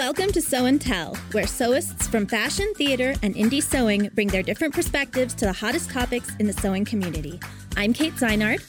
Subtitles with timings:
[0.00, 4.42] Welcome to Sew and Tell, where sewists from fashion, theater, and indie sewing bring their
[4.42, 7.38] different perspectives to the hottest topics in the sewing community.
[7.76, 8.62] I'm Kate Zeinard.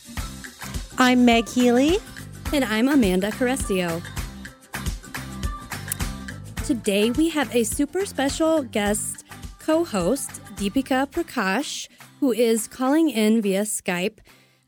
[0.97, 1.99] I'm Meg Healy.
[2.51, 4.03] And I'm Amanda Carestio.
[6.65, 9.23] Today we have a super special guest
[9.57, 11.87] co host, Deepika Prakash,
[12.19, 14.17] who is calling in via Skype.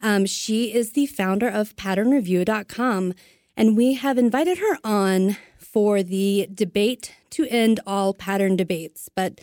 [0.02, 3.14] Um, she is the founder of patternreview.com,
[3.58, 5.36] and we have invited her on
[5.74, 9.42] for the debate to end all pattern debates, but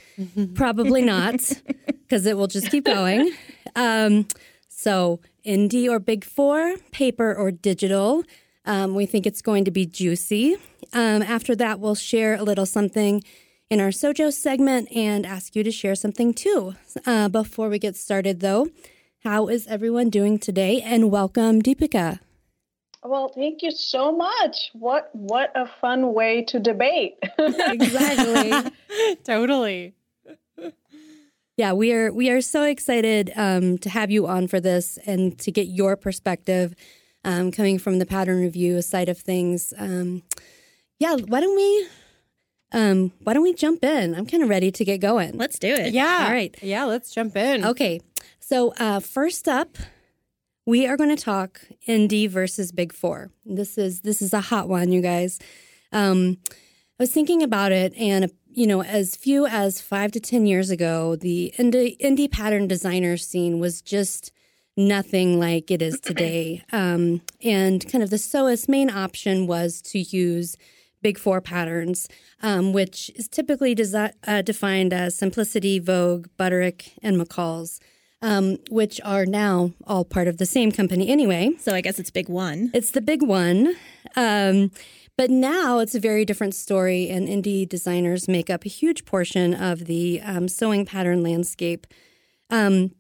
[0.55, 1.41] probably not
[1.89, 3.33] because it will just keep going.
[3.75, 4.27] Um,
[4.69, 8.23] so, indie or big four, paper or digital.
[8.65, 10.57] Um, we think it's going to be juicy.
[10.93, 13.23] Um, after that, we'll share a little something
[13.69, 16.75] in our Sojo segment and ask you to share something too.
[17.07, 18.69] Uh, before we get started, though,
[19.25, 20.81] how is everyone doing today?
[20.81, 22.21] And welcome, Deepika.
[23.03, 24.71] Well, thank you so much.
[24.75, 27.17] What what a fun way to debate.
[27.39, 28.71] exactly.
[29.25, 29.95] totally.
[31.57, 35.39] Yeah, we are we are so excited um, to have you on for this and
[35.39, 36.75] to get your perspective
[37.25, 39.73] um, coming from the pattern review side of things.
[39.79, 40.23] Um,
[40.99, 41.89] yeah, why don't we
[42.73, 44.15] um, why don't we jump in?
[44.15, 45.37] I'm kind of ready to get going.
[45.37, 45.93] Let's do it.
[45.93, 46.25] Yeah.
[46.27, 46.57] All right.
[46.63, 47.65] Yeah, let's jump in.
[47.65, 48.01] Okay.
[48.39, 49.77] So uh, first up,
[50.67, 53.31] we are going to talk indie versus Big Four.
[53.45, 55.39] This is this is a hot one, you guys.
[55.93, 60.47] Um, I was thinking about it, and you know, as few as five to ten
[60.47, 64.33] years ago, the indie indie pattern designer scene was just
[64.77, 66.65] nothing like it is today.
[66.73, 70.57] Um, and kind of the sewist main option was to use
[71.03, 72.09] Big Four patterns,
[72.43, 77.81] um, which is typically desi- uh, defined as Simplicity, Vogue, Butterick, and McCall's
[78.23, 81.53] um, which are now all part of the same company anyway.
[81.59, 82.71] So I guess it's big one.
[82.75, 83.75] It's the big one.
[84.17, 84.71] Um,
[85.17, 89.53] but now it's a very different story, and indie designers make up a huge portion
[89.53, 91.87] of the um, sewing pattern landscape.
[92.49, 92.93] Um,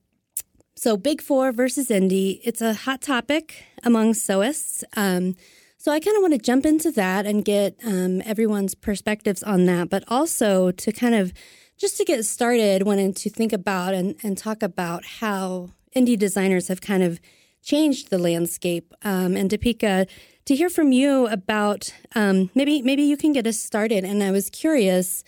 [0.77, 4.83] so, Big Four versus indie, it's a hot topic among sewists.
[4.97, 5.35] Um,
[5.79, 9.65] so, I kind of want to jump into that and get um, everyone's perspectives on
[9.65, 11.33] that, but also to kind of
[11.81, 16.69] just to get started, wanted to think about and, and talk about how indie designers
[16.69, 17.19] have kind of
[17.63, 18.93] changed the landscape.
[19.03, 20.07] Um, and Deepika,
[20.45, 24.05] to hear from you about um, maybe maybe you can get us started.
[24.05, 25.25] And I was curious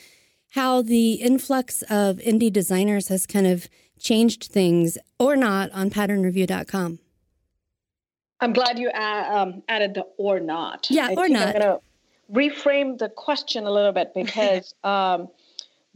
[0.50, 6.98] how the influx of indie designers has kind of changed things or not on patternreview.com.
[8.40, 10.88] I'm glad you add, um, added the or not.
[10.90, 11.54] Yeah, I or not.
[11.54, 11.80] I'm going to
[12.30, 15.28] reframe the question a little bit because um,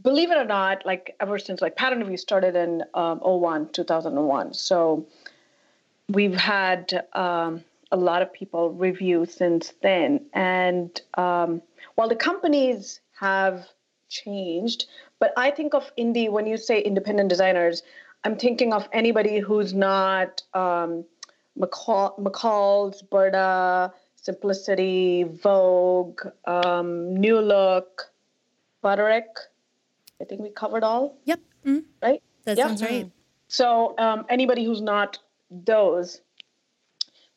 [0.01, 4.53] believe it or not, like ever since like pattern review started in um, 01, 2001.
[4.53, 5.05] So
[6.09, 10.25] we've had um, a lot of people review since then.
[10.33, 11.61] And um,
[11.95, 13.67] while the companies have
[14.09, 14.85] changed,
[15.19, 17.83] but I think of indie, when you say independent designers,
[18.23, 21.05] I'm thinking of anybody who's not um,
[21.57, 28.11] McCall, McCall's, Burda, Simplicity, Vogue, um, New Look,
[28.83, 29.25] Butterick.
[30.21, 31.17] I think we covered all.
[31.25, 31.39] Yep.
[31.65, 31.79] Mm-hmm.
[32.01, 32.23] Right?
[32.45, 32.67] That yep.
[32.67, 33.11] sounds right.
[33.47, 35.19] So um, anybody who's not
[35.49, 36.21] those,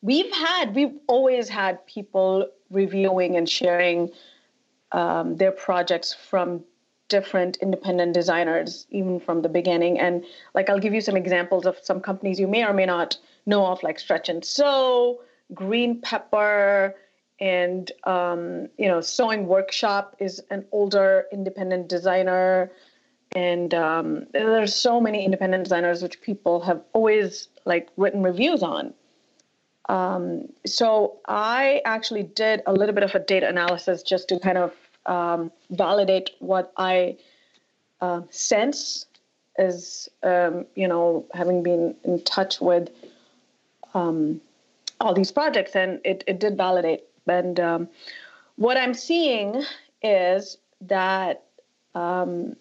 [0.01, 4.09] we've had, we've always had people reviewing and sharing
[4.91, 6.63] um, their projects from
[7.07, 9.99] different independent designers, even from the beginning.
[9.99, 13.17] And like, I'll give you some examples of some companies you may or may not
[13.45, 15.21] know of, like Stretch and Sew,
[15.53, 16.95] Green Pepper,
[17.41, 22.71] and um, you know sewing workshop is an older independent designer.
[23.33, 28.93] And um, there's so many independent designers which people have always like written reviews on.
[29.89, 34.57] Um, so i actually did a little bit of a data analysis just to kind
[34.57, 34.73] of
[35.05, 37.17] um, validate what i
[37.99, 39.07] uh, sense
[39.57, 42.89] as um, you know having been in touch with
[43.93, 44.39] um,
[45.01, 45.75] all these projects.
[45.75, 47.89] And it, it did validate and um,
[48.55, 49.63] what I'm seeing
[50.01, 51.43] is that
[51.95, 52.55] um,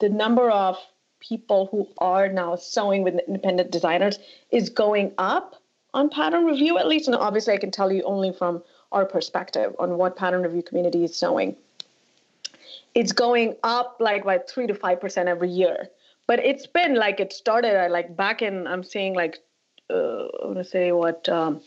[0.00, 0.78] the number of
[1.20, 4.18] people who are now sewing with independent designers
[4.50, 5.56] is going up
[5.94, 7.08] on pattern review, at least.
[7.08, 8.62] And obviously, I can tell you only from
[8.92, 11.56] our perspective on what pattern review community is sewing.
[12.94, 15.88] It's going up like by three to five percent every year.
[16.26, 19.38] But it's been like it started like back in I'm saying like
[19.90, 21.60] uh, I want to say what um,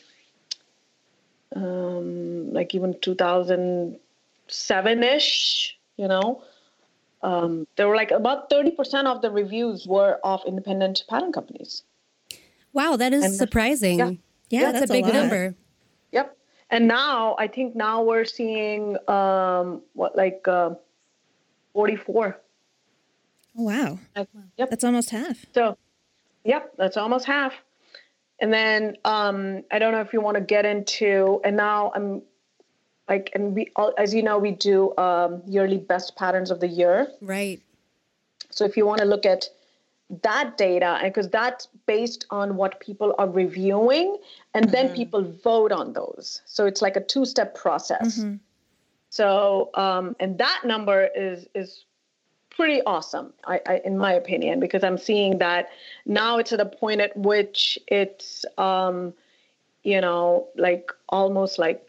[1.56, 6.44] um, like even 2007 ish, you know.
[7.24, 11.84] Um, there were like about 30% of the reviews were of independent pattern companies.
[12.74, 14.00] Wow, that is And- surprising.
[14.00, 14.12] yeah.
[14.50, 15.14] Yeah, that's, a big lot.
[15.14, 15.56] number.
[16.12, 16.36] Yep.
[16.70, 20.72] and now I think now we're seeing um, what like uh,
[21.74, 22.38] 44.
[23.58, 23.98] Oh, wow.
[24.16, 24.28] Like,
[24.58, 24.70] Yep.
[24.72, 25.46] That's almost half.
[25.54, 25.78] So,
[26.44, 27.54] yep, that's almost half.
[28.42, 32.24] And then um, I don't know if you want to get into, and now I'm
[33.08, 36.68] like, and we, all, as you know, we do um, yearly best patterns of the
[36.68, 37.08] year.
[37.22, 37.62] Right.
[38.50, 39.48] So if you want to look at
[40.24, 44.18] that data, and because that's based on what people are reviewing,
[44.54, 46.42] and then people vote on those.
[46.46, 48.26] So it's like a two-step process.
[49.10, 51.86] So um, and that number is is
[52.56, 55.70] pretty awesome, I, I, in my opinion, because I'm seeing that
[56.06, 59.14] now it's at a point at which it's um,
[59.84, 61.86] you know like almost like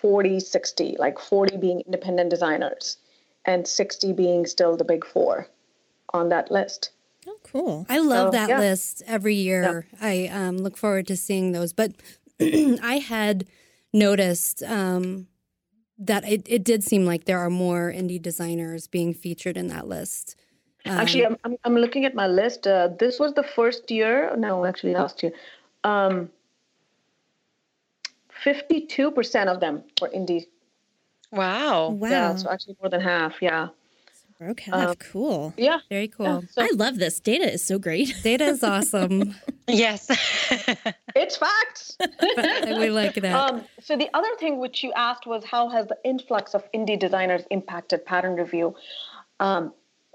[0.00, 2.96] 40 60 like 40 being independent designers
[3.44, 5.48] and 60 being still the big four
[6.14, 6.90] on that list
[7.26, 7.86] Oh, cool.
[7.88, 8.58] I love So, that yeah.
[8.58, 9.86] list every year.
[10.00, 11.72] I um, look forward to seeing those.
[11.72, 11.92] But
[12.40, 13.46] I had
[13.92, 15.28] noticed um,
[16.06, 19.86] that it, it did seem like there are more indie designers being featured in that
[19.86, 20.36] list.
[20.86, 24.64] actually I'm, I'm, I'm looking at my list uh, this was the first year no
[24.64, 25.32] actually last year
[25.84, 26.30] um,
[28.44, 30.46] 52% of them were indie
[31.30, 31.90] Wow.
[31.90, 32.10] Wow.
[32.10, 33.68] yeah so actually more than half yeah
[34.42, 34.98] Broke half.
[34.98, 35.54] cool.
[35.56, 36.42] yeah Very cool.
[36.50, 37.20] so I love this.
[37.20, 38.12] Data is so great.
[38.24, 39.36] Data is awesome.
[39.68, 40.10] Yes.
[41.14, 41.96] it's facts
[42.76, 43.34] we like that.
[43.36, 46.98] Um, so the other thing which you asked was how has the influx of indie
[46.98, 48.74] designers impacted pattern review?
[49.38, 49.72] Um,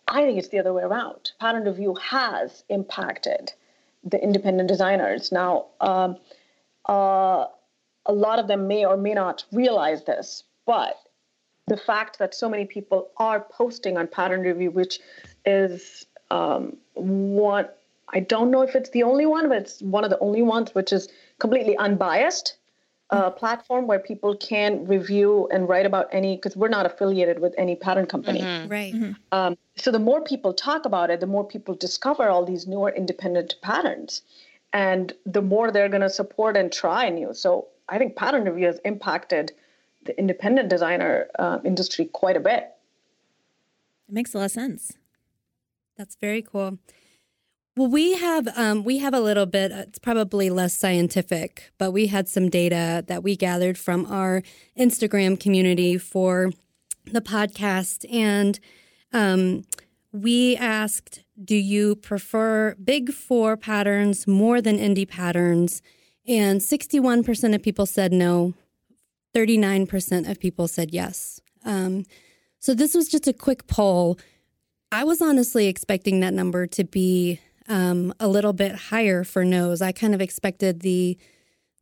[0.10, 1.32] I think it's the other way around.
[1.40, 3.54] Pattern review has impacted
[4.04, 5.32] the independent designers.
[5.32, 6.18] Now, um,
[6.90, 7.46] uh,
[8.06, 10.98] a lot of them may or may not realize this, but
[11.68, 15.00] the fact that so many people are posting on pattern review, which
[15.46, 17.68] is um, one,
[18.14, 20.74] I don't know if it's the only one, but it's one of the only ones
[20.74, 21.10] which is
[21.40, 22.58] completely unbiased
[23.10, 27.54] uh, platform where people can review and write about any, because we're not affiliated with
[27.58, 28.42] any pattern company.
[28.68, 28.94] right.
[29.32, 32.90] Um, so the more people talk about it, the more people discover all these newer
[32.90, 34.22] independent patterns,
[34.74, 37.34] and the more they're going to support and try new.
[37.34, 39.54] So I think pattern review has impacted
[40.08, 42.64] the independent designer uh, industry quite a bit.
[44.08, 44.94] It makes a lot of sense.
[45.98, 46.80] That's very cool.
[47.76, 49.72] Well, we have um, we have a little bit.
[49.72, 54.42] uh, It's probably less scientific, but we had some data that we gathered from our
[54.76, 56.52] Instagram community for
[57.06, 58.60] the podcast, and
[59.14, 59.64] um,
[60.12, 65.84] we asked, "Do you prefer Big Four patterns more than indie patterns?"
[66.28, 68.54] And sixty-one percent of people said no.
[69.34, 71.40] Thirty-nine percent of people said yes.
[71.66, 72.06] Um,
[72.60, 74.18] so this was just a quick poll.
[74.92, 79.82] I was honestly expecting that number to be um, a little bit higher for no's.
[79.82, 81.18] I kind of expected the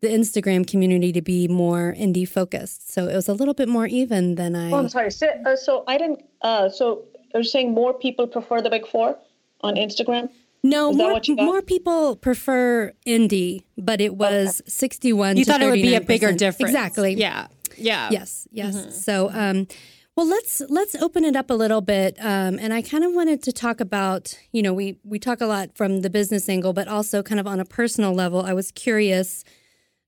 [0.01, 3.87] the Instagram community to be more indie focused, so it was a little bit more
[3.87, 4.71] even than I.
[4.71, 5.11] Oh, I'm sorry.
[5.11, 6.23] So, uh, so I didn't.
[6.41, 9.17] Uh, so you're saying more people prefer the big four
[9.61, 10.29] on Instagram?
[10.65, 15.37] No, is that more what you more people prefer indie, but it was sixty one.
[15.37, 16.71] You to thought it would be a bigger difference.
[16.73, 17.13] Exactly.
[17.13, 17.47] Yeah.
[17.77, 18.09] Yeah.
[18.11, 19.03] Yes, yes.
[19.03, 19.67] So, um,
[20.15, 23.43] well, let's let's open it up a little bit, um, and I kind of wanted
[23.43, 26.87] to talk about, you know, we we talk a lot from the business angle, but
[26.87, 28.41] also kind of on a personal level.
[28.41, 29.43] I was curious,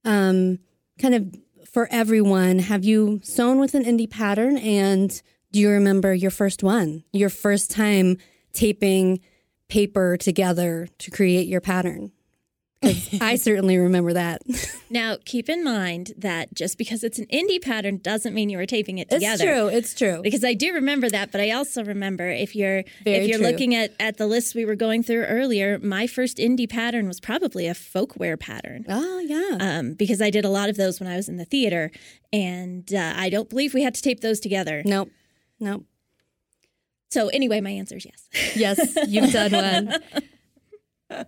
[0.06, 0.60] um,
[1.00, 1.36] kind of
[1.70, 6.64] for everyone, have you sewn with an indie pattern, and do you remember your first
[6.64, 8.18] one, your first time
[8.54, 9.20] taping
[9.68, 12.12] paper together to create your pattern.
[13.22, 14.42] I certainly remember that.
[14.90, 18.66] Now, keep in mind that just because it's an indie pattern doesn't mean you were
[18.66, 19.34] taping it together.
[19.34, 19.68] It's true.
[19.68, 20.22] It's true.
[20.24, 23.48] Because I do remember that, but I also remember if you're Very if you're true.
[23.48, 27.20] looking at at the list we were going through earlier, my first indie pattern was
[27.20, 28.86] probably a folkwear pattern.
[28.88, 29.58] Oh yeah.
[29.60, 31.92] Um, because I did a lot of those when I was in the theater,
[32.32, 34.84] and uh, I don't believe we had to tape those together.
[34.86, 35.10] Nope.
[35.60, 35.84] Nope.
[37.10, 38.56] So anyway, my answer is yes.
[38.56, 39.52] Yes, you've done
[41.10, 41.26] one.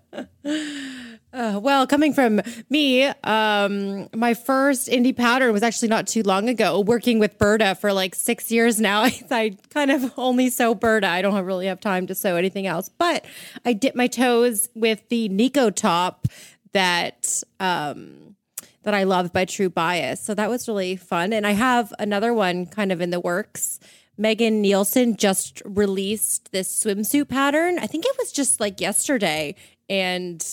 [1.31, 6.49] Uh, well, coming from me, um, my first indie pattern was actually not too long
[6.49, 6.79] ago.
[6.79, 11.05] Working with Burda for like six years now, I, I kind of only sew Burda.
[11.05, 12.89] I don't have, really have time to sew anything else.
[12.89, 13.25] But
[13.63, 16.27] I dip my toes with the Nikko top
[16.73, 18.35] that um,
[18.83, 20.21] that I love by True Bias.
[20.21, 21.31] So that was really fun.
[21.31, 23.79] And I have another one kind of in the works.
[24.19, 27.79] Megan Nielsen just released this swimsuit pattern.
[27.79, 29.55] I think it was just like yesterday.
[29.89, 30.45] And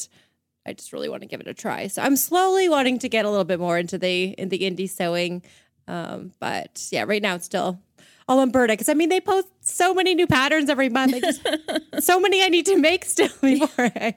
[0.65, 1.89] I just really want to give it a try.
[1.89, 4.89] So I'm slowly wanting to get a little bit more into the in the indie
[4.89, 5.43] sewing.
[5.89, 7.81] Um, but yeah, right now it's still
[8.29, 11.15] all on Burda because I mean they post so many new patterns every month.
[11.15, 11.43] I just
[12.07, 14.15] so many I need to make still before I,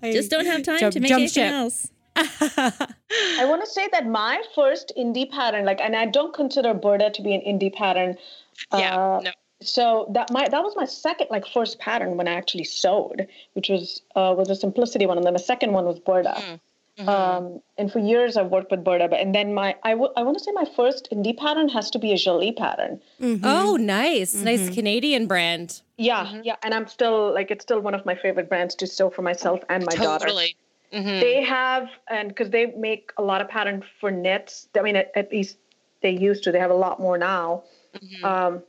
[0.00, 1.52] I Just don't have time jump- to make jump anything ship.
[1.52, 1.90] else.
[2.16, 7.12] I want to say that my first indie pattern, like, and I don't consider Burda
[7.14, 8.16] to be an indie pattern.
[8.72, 9.30] Yeah, uh, no.
[9.60, 13.68] So that my that was my second like first pattern when I actually sewed, which
[13.68, 16.36] was uh, was a simplicity one, and then the second one was Burda.
[16.98, 17.08] Mm-hmm.
[17.08, 20.22] Um, and for years I've worked with Burda, but and then my I, w- I
[20.22, 23.00] want to say my first indie pattern has to be a Jalie pattern.
[23.42, 24.34] Oh, nice.
[24.34, 25.80] Nice Canadian brand.
[25.96, 29.08] Yeah, yeah, and I'm still like it's still one of my favorite brands to sew
[29.10, 30.26] for myself and my daughter.
[30.26, 30.56] Totally.
[30.92, 31.20] Mhm.
[31.20, 34.68] They have, and because they make a lot of pattern for knits.
[34.76, 35.56] I mean, at, at least
[36.02, 36.52] they used to.
[36.52, 37.62] They have a lot more now.
[38.24, 38.62] Um,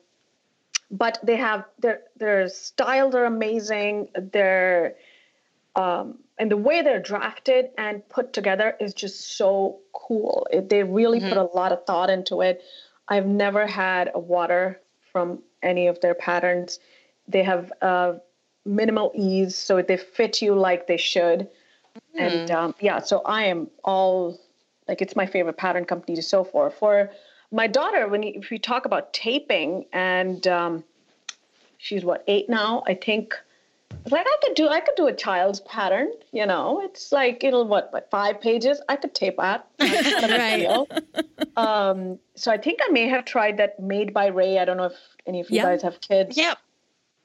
[0.91, 4.09] but they have their their styles are amazing.
[4.15, 4.95] Their
[5.75, 10.47] um, and the way they're drafted and put together is just so cool.
[10.51, 12.61] It, they really put a lot of thought into it.
[13.07, 14.79] I've never had a water
[15.11, 16.79] from any of their patterns.
[17.27, 18.13] They have uh,
[18.65, 21.47] minimal ease, so they fit you like they should.
[22.17, 24.39] And um, yeah, so I am all
[24.87, 26.69] like it's my favorite pattern company to sew for.
[26.69, 27.09] For
[27.53, 30.83] my daughter, when you, if we talk about taping, and um,
[31.77, 33.33] she's what eight now, I think.
[34.09, 36.81] Like I could do I could do a child's pattern, you know.
[36.83, 38.81] It's like it'll what, what five pages.
[38.89, 39.67] I could tape that.
[39.77, 40.87] That's not a big Right.
[41.55, 44.57] Um, so I think I may have tried that Made by Rae.
[44.57, 45.63] I don't know if any of you Yeah.
[45.63, 46.57] guys have kids Yep.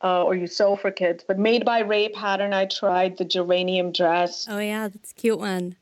[0.04, 2.52] uh, or you sew for kids, but Made by Rae pattern.
[2.52, 4.46] I tried the geranium dress.
[4.48, 5.74] Oh yeah, that's a cute one.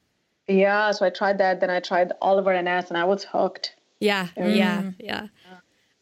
[0.49, 1.61] Yeah, so I tried that.
[1.61, 3.75] Then I tried Oliver and S, and I was hooked.
[4.01, 5.29] Yeah, yeah, yeah.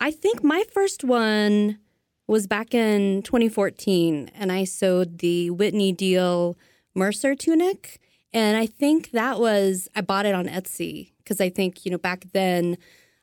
[0.00, 1.78] I think my first one
[2.26, 6.56] was back in 2014, and I sewed the Whitney Deal
[6.94, 8.00] Mercer tunic.
[8.32, 11.98] And I think that was, I bought it on Etsy because I think, you know,
[11.98, 12.76] back then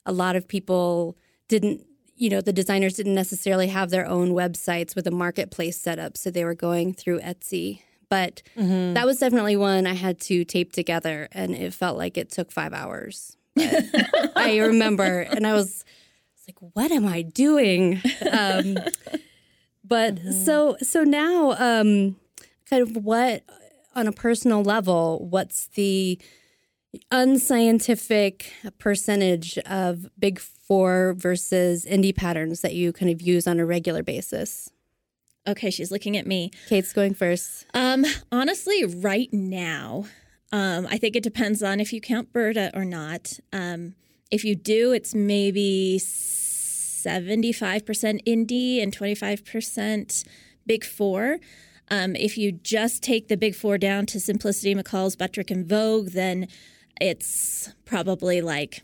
[0.05, 1.85] a lot of people didn't,
[2.15, 6.15] you know, the designers didn't necessarily have their own websites with a marketplace set up.
[6.15, 7.81] So they were going through Etsy.
[8.09, 8.93] But mm-hmm.
[8.93, 12.51] that was definitely one I had to tape together, and it felt like it took
[12.51, 13.37] five hours.
[14.35, 18.77] I remember, and I was, I was like, "What am I doing?" Um,
[19.83, 22.15] but so so now, um,
[22.69, 23.43] kind of what
[23.95, 26.19] on a personal level, what's the
[27.11, 33.65] unscientific percentage of big four versus indie patterns that you kind of use on a
[33.65, 34.69] regular basis?
[35.47, 36.51] Okay, she's looking at me.
[36.67, 37.65] Kate's going first.
[37.73, 40.05] Um, honestly, right now,
[40.51, 43.39] um, I think it depends on if you count Burda or not.
[43.53, 43.95] Um,
[44.29, 50.23] if you do, it's maybe seventy-five percent indie and twenty-five percent
[50.65, 51.39] Big Four.
[51.89, 56.11] Um, if you just take the Big Four down to Simplicity, McCall's, Butterick, and Vogue,
[56.11, 56.47] then
[56.99, 58.83] it's probably like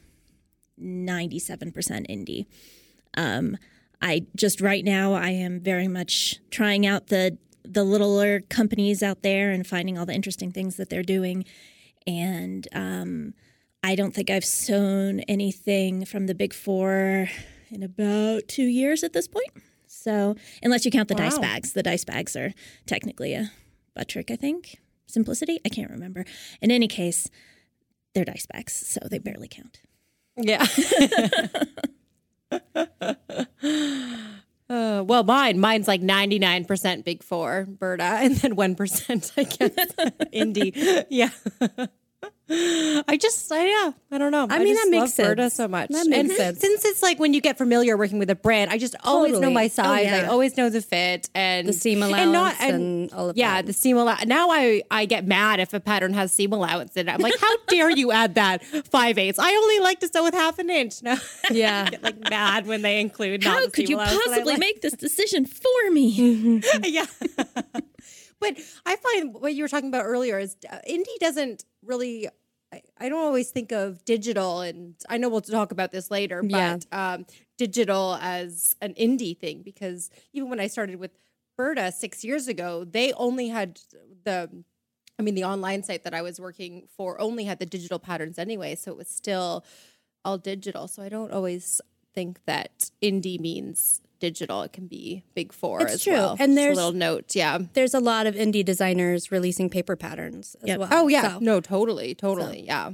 [0.77, 2.45] ninety-seven percent indie.
[3.15, 3.57] Um,
[4.01, 7.37] I just right now I am very much trying out the
[7.69, 11.45] the littler companies out there and finding all the interesting things that they're doing.
[12.05, 13.33] And um,
[13.83, 17.29] I don't think I've sewn anything from the big four
[17.69, 19.51] in about two years at this point.
[19.87, 22.53] So unless you count the dice bags, the dice bags are
[22.85, 23.51] technically a
[23.97, 24.79] Butterick, I think.
[25.07, 26.25] Simplicity, I can't remember.
[26.61, 27.29] In any case,
[28.13, 29.81] they're dice bags, so they barely count.
[30.35, 30.65] Yeah.
[34.69, 39.71] Uh, well, mine, mine's like 99% big four, Burda, and then 1%, I guess,
[40.33, 41.05] indie.
[41.09, 41.29] Yeah.
[42.49, 44.47] I just, I, yeah, I don't know.
[44.49, 45.53] I mean, just that makes love Burda sense.
[45.55, 45.89] so much.
[45.89, 46.59] That makes and sense.
[46.61, 49.49] Since it's like when you get familiar working with a brand, I just always know
[49.51, 50.07] my Oh, size.
[50.07, 53.55] I always know the fit and The seam and allowance and all of yeah, that.
[53.57, 54.25] Yeah, the seam allowance.
[54.25, 57.11] Now I, I get mad if a pattern has seam allowance in it.
[57.11, 59.39] I'm like, how dare you add that five eighths?
[59.39, 61.03] I only like to sew with half an inch.
[61.03, 61.17] No.
[61.51, 61.89] Yeah.
[61.89, 63.43] get like mad when they include.
[63.43, 64.59] not How the could seam you allowance I possibly like.
[64.59, 66.61] make this decision for me?
[66.83, 67.05] yeah.
[68.39, 72.27] But I find what you were talking about earlier is uh, indie doesn't really.
[72.73, 76.43] I, I don't always think of digital, and I know we'll talk about this later,
[76.43, 76.77] Yeah.
[76.91, 77.25] but um,
[77.57, 81.11] digital as an indie thing because even when I started with
[81.57, 83.79] Burda six years ago, they only had
[84.25, 84.49] the.
[85.19, 88.37] I mean, the online site that I was working for only had the digital patterns
[88.37, 89.65] anyway, so it was still
[90.23, 90.87] all digital.
[90.87, 91.81] So I don't always
[92.13, 94.61] think that indie means digital.
[94.63, 96.13] It can be big four It's as true.
[96.13, 96.31] well.
[96.39, 97.59] And Just there's- a little note, yeah.
[97.73, 100.79] There's a lot of indie designers releasing paper patterns as Yep.
[100.79, 100.89] well.
[100.91, 102.91] Oh yeah, So- no, totally, totally, yeah.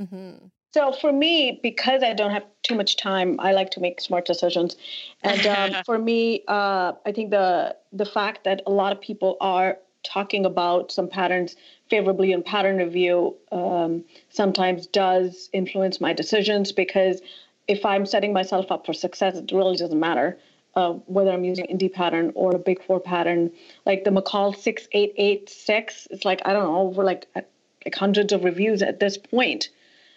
[0.00, 0.46] Mm-hmm.
[0.74, 4.26] So for me, because I don't have too much time, I like to make smart
[4.26, 4.76] decisions.
[5.22, 9.38] And um, for me, uh, I think the the fact that a lot of people
[9.40, 11.56] are talking about some patterns
[11.88, 17.20] favorably in pattern review um, sometimes does influence my decisions because
[17.68, 20.38] if I'm setting myself up for success, it really doesn't matter
[20.76, 23.50] uh, whether I'm using indie pattern or a big four pattern.
[23.86, 28.82] Like the McCall 6886, it's like, I don't know, over like, like hundreds of reviews
[28.82, 29.70] at this point.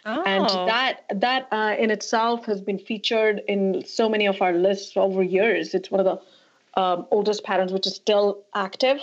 [0.06, 0.24] Oh.
[0.24, 4.96] And that that uh, in itself has been featured in so many of our lists
[4.96, 5.74] over years.
[5.74, 9.00] It's one of the um, oldest patterns, which is still active.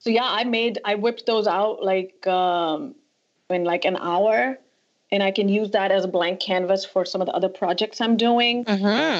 [0.00, 2.94] So yeah, I made I whipped those out like um,
[3.48, 4.58] in like an hour,
[5.12, 8.00] and I can use that as a blank canvas for some of the other projects
[8.00, 8.64] I'm doing.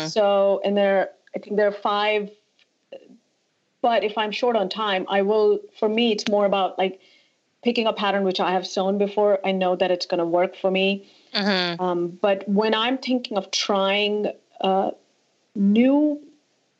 [0.06, 2.30] So and there, I think there are five.
[3.82, 5.60] But if I'm short on time, I will.
[5.78, 7.00] For me, it's more about like
[7.62, 9.38] picking a pattern which I have sewn before.
[9.44, 11.10] I know that it's going to work for me.
[11.78, 14.90] Um, but when I'm thinking of trying uh,
[15.54, 16.20] new,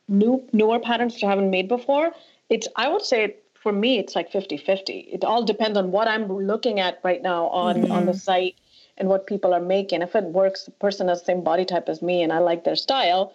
[0.07, 2.11] new, newer patterns that I haven't made before,
[2.49, 5.13] it's I would say for me it's like 50-50.
[5.13, 8.55] It all depends on what I'm looking at right now on on the site
[9.01, 10.01] and what people are making.
[10.03, 12.63] If it works, the person has the same body type as me and I like
[12.63, 13.33] their style,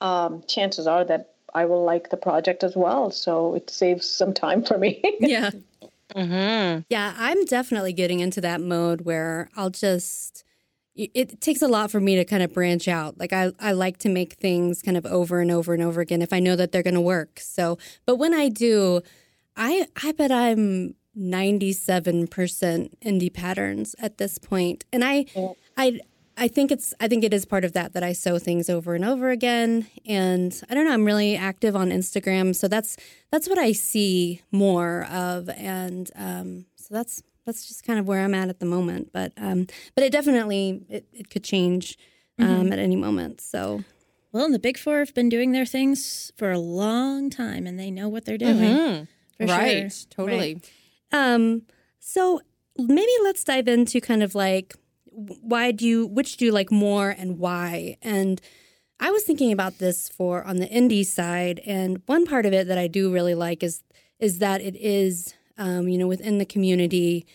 [0.00, 3.10] um, chances are that I will like the project as well.
[3.10, 5.02] So it saves some time for me.
[5.20, 5.50] Yeah.
[6.88, 10.44] Yeah, I'm definitely getting into that mode where I'll just
[10.96, 13.18] it- it takes a lot for me to kind of branch out.
[13.18, 16.22] Like I I like to make things kind of over and over and over again
[16.22, 17.40] if I know that they're going to work.
[17.40, 19.02] So, but when I do,
[19.56, 22.28] I I bet I'm 97%
[23.02, 24.84] indie patterns at this point.
[24.92, 25.26] And I
[25.76, 26.00] I
[26.36, 28.94] I think it's I think it is part of that that I sew things over
[28.94, 32.96] and over again and I don't know I'm really active on Instagram so that's
[33.30, 38.24] that's what I see more of and um, so that's that's just kind of where
[38.24, 41.98] I'm at at the moment but um, but it definitely it, it could change
[42.38, 43.84] um, at any moment so
[44.32, 47.78] Well, and the big four have been doing their things for a long time, and
[47.78, 48.56] they know what they're doing.
[49.36, 49.92] For right.
[49.92, 50.06] sure.
[50.10, 50.60] Totally.
[51.12, 51.62] Um,
[51.98, 52.40] so
[52.78, 54.74] maybe let's dive into kind of like
[55.12, 57.96] why do you which do you like more and why?
[58.02, 58.40] And
[59.00, 62.68] I was thinking about this for on the indie side, and one part of it
[62.68, 63.82] that I do really like is
[64.18, 67.26] is that it is um, you know within the community.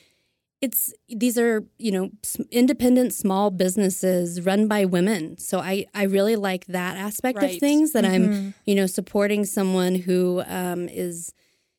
[0.62, 2.12] It's these are you know
[2.50, 7.92] independent small businesses run by women, so I I really like that aspect of things
[7.92, 11.34] that I'm you know supporting someone who um, is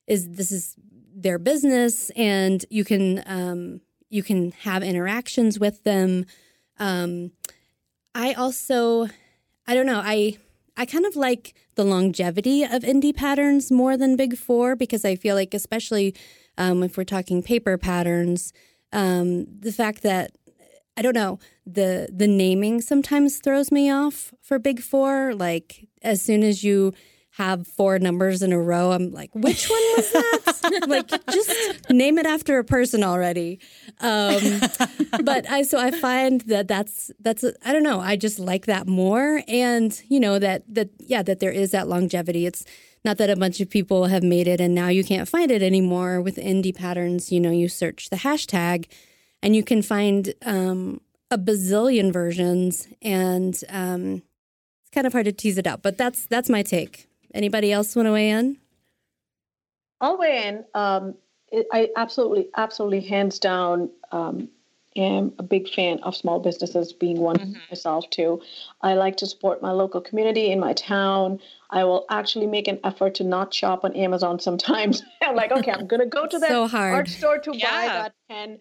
[0.07, 0.77] is this is
[1.17, 6.27] their business and you can um, you can have interactions with them
[6.79, 7.33] um,
[8.15, 9.09] i also
[9.67, 10.37] i don't know i
[10.77, 15.17] i kind of like the longevity of indie patterns more than big four because i
[15.17, 16.15] feel like especially
[16.59, 18.53] um, if we're talking paper patterns
[18.93, 20.33] um, the fact that
[20.97, 25.35] I don't know the the naming sometimes throws me off for Big Four.
[25.35, 26.95] Like as soon as you
[27.37, 30.85] have four numbers in a row, I'm like, which one was that?
[30.89, 33.61] like just name it after a person already.
[34.01, 34.61] Um,
[35.23, 38.01] but I so I find that that's that's I don't know.
[38.01, 41.89] I just like that more, and you know that that yeah that there is that
[41.89, 42.47] longevity.
[42.47, 42.65] It's
[43.05, 45.63] not that a bunch of people have made it and now you can't find it
[45.63, 47.31] anymore with indie patterns.
[47.31, 48.87] You know, you search the hashtag
[49.43, 54.23] and you can find um, a bazillion versions, and um,
[54.81, 55.83] it's kind of hard to tease it out.
[55.83, 57.09] But that's that's my take.
[57.37, 58.57] Anybody else want to weigh in?
[60.01, 60.65] I'll weigh in.
[60.75, 61.15] Um,
[61.53, 64.49] it, I absolutely, absolutely, hands down, um,
[64.97, 68.41] am a big fan of small businesses, being one myself too.
[68.81, 71.41] I like to support my local community in my town.
[71.69, 75.03] I will actually make an effort to not shop on Amazon sometimes.
[75.23, 76.95] I'm like, okay, I'm gonna go to that So hard.
[76.95, 78.61] art store to buy that pen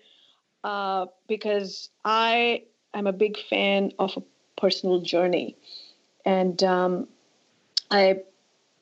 [0.65, 4.23] uh, because I am a big fan of a
[4.59, 5.55] personal journey,
[6.25, 7.07] and um,
[7.89, 8.19] I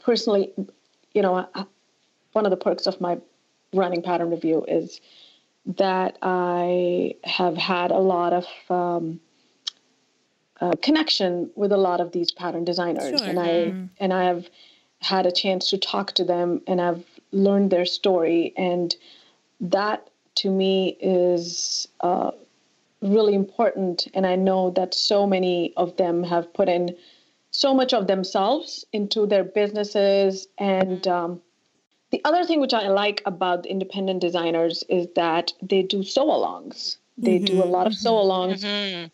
[0.04, 0.52] personally,
[1.14, 1.66] you know, I-
[2.34, 3.20] one of the perks of my
[3.74, 5.00] running pattern review is
[5.66, 9.20] that I have had a lot of um,
[10.62, 13.30] uh, connection with a lot of these pattern designers, Sure.
[13.30, 14.50] and I and I have
[15.02, 18.96] had a chance to talk to them, and I've learned their story, and
[19.60, 22.32] that to me is uh,
[23.02, 24.08] really important.
[24.14, 26.96] And I know that so many of them have put in
[27.54, 30.48] so much of themselves into their businesses.
[30.58, 31.42] And um,
[32.12, 36.98] the other thing which I like about independent designers is that they do sew alongs.
[37.16, 38.64] They do a lot of sew alongs,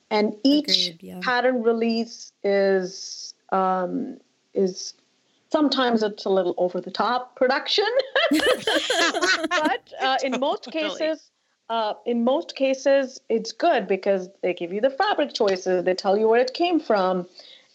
[0.09, 1.19] and each Agreed, yeah.
[1.21, 4.17] pattern release is um,
[4.53, 4.93] is
[5.51, 7.89] sometimes it's a little over the top production,
[8.31, 11.29] but uh, in most cases.
[11.69, 16.17] Uh, in most cases, it's good because they give you the fabric choices, they tell
[16.17, 17.27] you where it came from,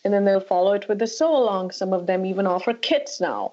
[0.05, 1.71] and then they'll follow it with the sew along.
[1.71, 3.53] Some of them even offer kits now.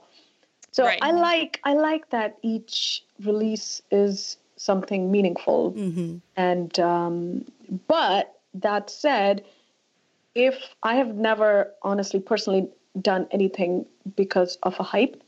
[0.71, 0.99] So Right.
[1.01, 5.73] I like I like that each release is something meaningful.
[5.73, 6.17] Mm-hmm.
[6.35, 7.45] And um,
[7.87, 9.43] but that said,
[10.35, 12.69] if I have never honestly personally
[13.01, 13.85] done anything
[14.15, 15.21] because of a hype,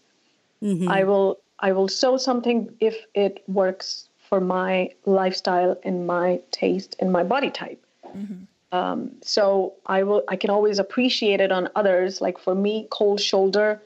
[0.61, 0.87] mm-hmm.
[0.87, 6.95] I will I will sew something if it works for my lifestyle and my taste
[6.99, 7.83] and my body type.
[8.15, 8.43] Mm-hmm.
[8.73, 12.21] Um, so I will I can always appreciate it on others.
[12.21, 13.81] Like for me, cold shoulder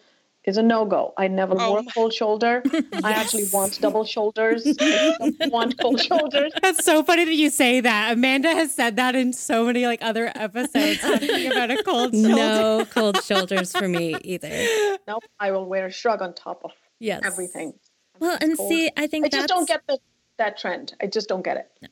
[0.45, 1.13] is a no go.
[1.17, 2.63] I never wore cold shoulder.
[3.04, 4.65] I actually want double shoulders.
[4.80, 6.54] I don't want cold shoulders.
[6.62, 8.13] That's so funny that you say that.
[8.13, 12.30] Amanda has said that in so many like other episodes talking about a cold shoulder.
[12.30, 14.47] No cold shoulders for me either.
[15.06, 17.21] No, I will wear a shrug on top of Yes.
[17.26, 17.73] everything.
[18.19, 18.69] Well, and cold.
[18.69, 20.00] see, I think I just that's don't get the,
[20.38, 20.93] that trend.
[21.02, 21.69] I just don't get it.
[21.82, 21.89] No,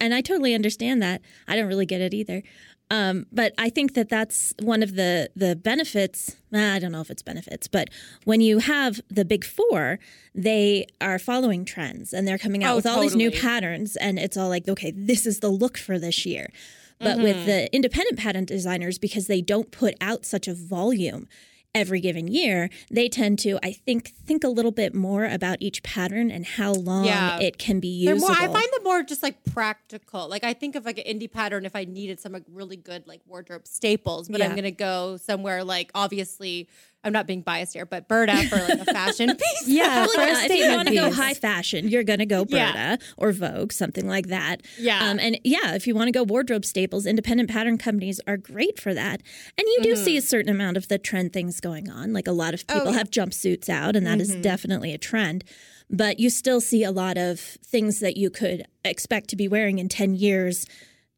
[0.00, 1.22] and I totally understand that.
[1.48, 2.42] I don't really get it either.
[2.88, 6.36] Um, but I think that that's one of the the benefits.
[6.52, 7.88] I don't know if it's benefits, but
[8.24, 9.98] when you have the big four,
[10.34, 14.18] they are following trends and they're coming out Oh, with all these new patterns, and
[14.18, 16.50] it's all like, okay, this is the look for this year.
[16.98, 21.28] But with the independent pattern designers, because they don't put out such a volume
[21.76, 25.82] every given year, they tend to, I think, think a little bit more about each
[25.82, 27.38] pattern and how long Yeah.
[27.38, 28.32] it can be usable.
[28.32, 30.28] I find them more just like practical.
[30.28, 33.06] Like I think of like an indie pattern if I needed some like really good
[33.06, 36.68] like wardrobe staples, but I'm gonna go somewhere like obviously
[37.06, 39.68] I'm not being biased here, but Burda for like a fashion piece.
[39.68, 42.26] Yeah, Well, for a yeah, if you want to go high fashion, you're going to
[42.26, 42.96] go Burda Yeah.
[43.16, 44.62] or Vogue, something like that.
[44.78, 45.08] Yeah.
[45.08, 48.80] Um, and yeah, if you want to go wardrobe staples, independent pattern companies are great
[48.80, 49.22] for that.
[49.56, 52.12] And you do see a certain amount of the trend things going on.
[52.12, 55.44] Like a lot of people have jumpsuits out, and that is definitely a trend.
[55.88, 59.78] But you still see a lot of things that you could expect to be wearing
[59.78, 60.66] in 10 years,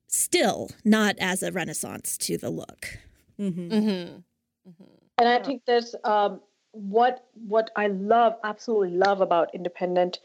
[0.07, 2.99] still not as a renaissance to the look.
[3.41, 4.19] Mm-hmm.
[5.19, 6.41] And I think there's um,
[6.73, 10.21] what what I love, absolutely love about independent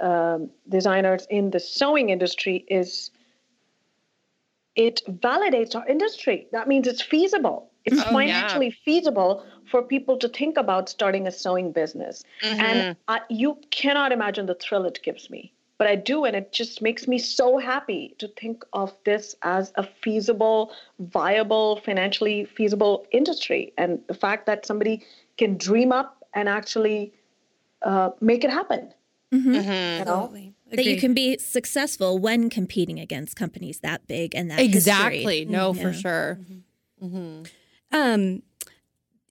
[0.00, 3.10] um, designers in the sewing industry is
[4.74, 6.48] it validates our industry.
[6.52, 7.70] That means it's feasible.
[7.84, 8.12] It's Oh, yeah.
[8.12, 12.24] financially feasible for people to think about starting a sewing business.
[12.42, 15.52] And I, you cannot imagine the thrill it gives me.
[15.78, 19.72] But I do, and it just makes me so happy to think of this as
[19.74, 23.72] a feasible, viable, financially feasible industry.
[23.76, 25.02] And the fact that somebody
[25.38, 27.12] can dream up and actually
[27.82, 28.92] uh, make it happen.
[29.32, 29.40] You
[30.04, 30.32] know?
[30.70, 35.22] That you can be successful when competing against companies that big and that Exactly.
[35.24, 35.44] history.
[35.46, 35.82] No, Yeah.
[35.82, 36.38] for sure.
[37.90, 38.42] Um,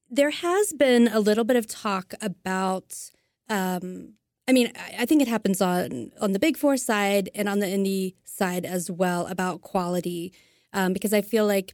[0.10, 3.12] there has been a little bit of talk about.
[3.48, 4.16] Um,
[4.48, 7.68] I mean, I, think it happens on on the Big Four side and on the
[7.68, 10.34] indie side as well about quality,
[10.74, 11.74] um, because I feel like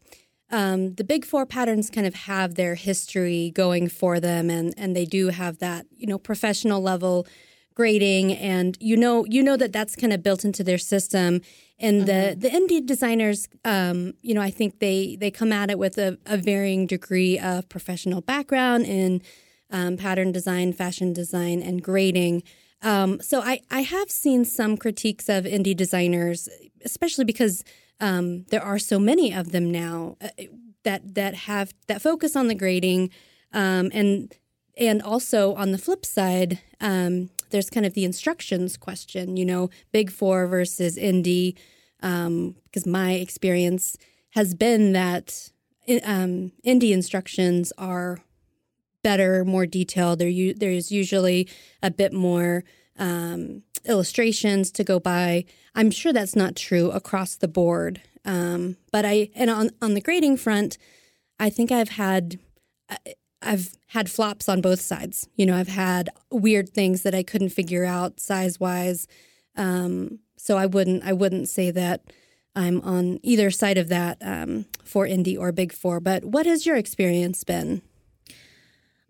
[0.52, 4.96] um, the Big Four patterns kind of have their history going for them, and and
[4.96, 7.26] they do have that you know professional level
[7.74, 11.42] grading and you know you know that that's kind of built into their system.
[11.80, 15.78] And the the indie designers um, you know i think they they come at it
[15.78, 19.22] with a, a varying degree of professional background in
[19.72, 22.44] um, pattern design fashion design and grading
[22.84, 26.50] um, so I, I have seen some critiques of indie designers
[26.84, 27.64] especially because
[28.00, 30.30] um, there are so many of them now uh,
[30.84, 33.10] that that have that focus on the grading
[33.54, 34.34] um, and
[34.78, 39.70] and also on the flip side, um, there's kind of the instructions question, you know,
[39.92, 41.58] big four versus indie.
[42.04, 43.98] Um, because my experience
[44.32, 45.52] has been that
[46.04, 48.20] um, indie instructions are
[49.08, 50.20] better, more detailed.
[50.20, 51.48] There, there's usually
[51.82, 52.66] a bit more
[53.00, 55.46] um, illustrations to go by.
[55.76, 58.02] I'm sure that's not true across the board.
[58.26, 60.78] Um, but I, and on, on the grading front,
[61.40, 62.38] I think I've had
[63.42, 65.30] I've had flops on both sides.
[65.38, 69.08] You know, I've had weird things that I couldn't figure out size wise.
[69.56, 72.02] Um, so I wouldn't I wouldn't say that
[72.56, 76.00] I'm on either side of that um, for indie or big four.
[76.02, 77.82] But what has your experience been?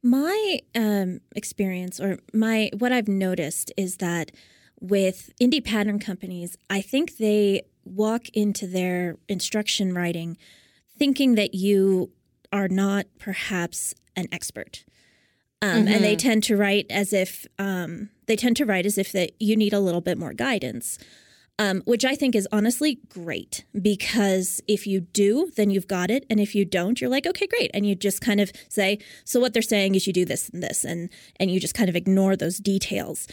[0.03, 4.31] My um, experience, or my what I've noticed, is that
[4.79, 10.37] with indie pattern companies, I think they walk into their instruction writing
[10.97, 12.11] thinking that you
[12.51, 14.83] are not perhaps an expert.
[15.61, 19.11] Um, And they tend to write as if um, they tend to write as if
[19.11, 20.99] that you need a little bit more guidance,
[21.59, 26.25] um, which I think is honestly great because if you do, then you've got it,
[26.29, 29.39] and if you don't, you're like, okay, great, and you just kind of say, so
[29.39, 31.95] what they're saying is you do this and this, and and you just kind of
[31.95, 33.27] ignore those details.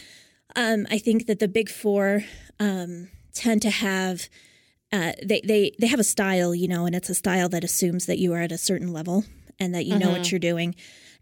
[0.55, 2.23] Um, I think that the big four
[2.59, 4.29] um, tend to have
[4.91, 8.05] uh, they they they have a style, you know, and it's a style that assumes
[8.05, 9.25] that you are at a certain level
[9.59, 10.75] and that you know what you're doing.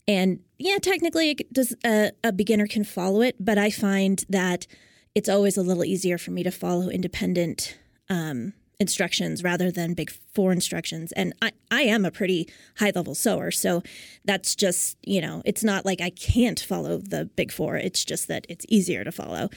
[0.07, 4.67] And yeah, technically, it does a, a beginner can follow it, but I find that
[5.15, 7.77] it's always a little easier for me to follow independent
[8.09, 11.11] um, instructions rather than big four instructions.
[11.13, 13.51] And I, I am a pretty high level sewer.
[13.51, 13.83] So
[14.25, 17.77] that's just, you know, it's not like I can't follow the big four.
[17.77, 19.49] It's just that it's easier to follow.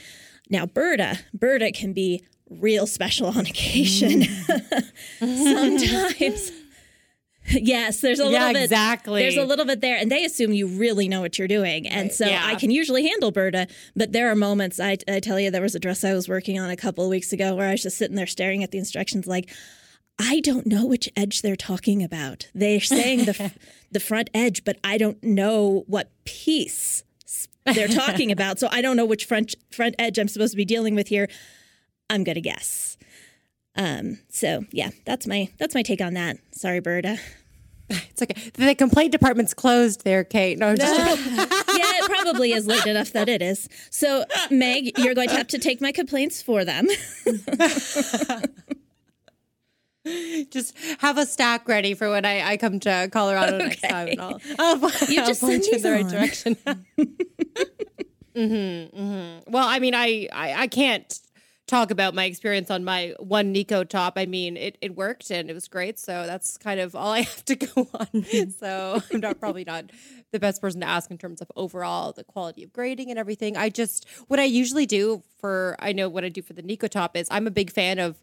[0.49, 4.23] Now, Burda, Burda can be real special on occasion.
[5.19, 6.53] Sometimes.
[7.53, 8.63] Yes, there's a Yeah, little bit.
[8.65, 9.23] exactly.
[9.23, 12.13] There's a little bit there, and they assume you really know what you're doing, and
[12.13, 12.43] so yeah.
[12.45, 13.71] I can usually handle Burda.
[13.95, 14.81] But there are moments.
[14.81, 17.11] I, I tell you, there was a dress I was working on a couple of
[17.11, 19.49] weeks ago where I was just sitting there staring at the instructions, like
[20.19, 22.49] I don't know which edge they're talking about.
[22.55, 23.53] They're saying the
[23.93, 27.05] the front edge, but I don't know what piece
[27.65, 28.59] they're talking about.
[28.59, 31.29] So I don't know which front front edge I'm supposed to be dealing with here.
[32.09, 32.97] I'm gonna guess.
[33.77, 36.39] Um, so yeah, that's my that's my take on that.
[36.53, 37.19] Sorry, Burda.
[37.89, 38.51] It's okay.
[38.55, 40.59] The complaint department's closed there, Kate.
[40.59, 43.69] No, yeah, it probably is late enough that it is.
[43.91, 46.89] So, Meg, you're going to have to take my complaints for them.
[50.51, 54.09] just have a stack ready for when I, I come to Colorado next time.
[54.09, 54.77] And I'll, I'll,
[55.09, 56.11] You I'll just point send you in the right on.
[56.11, 56.57] direction.
[58.35, 61.21] hmm hmm Well, I mean, I, I I can't
[61.67, 64.15] talk about my experience on my one Nikko top.
[64.17, 65.99] I mean, it, it worked and it was great.
[65.99, 68.25] So that's kind of all I have to go on.
[68.59, 69.91] so I'm not probably not
[70.33, 73.57] the best person to ask in terms of overall the quality of grading and everything.
[73.57, 76.89] I just what I usually do for I know what I do for the Nikko
[76.89, 78.21] top is I'm a big fan of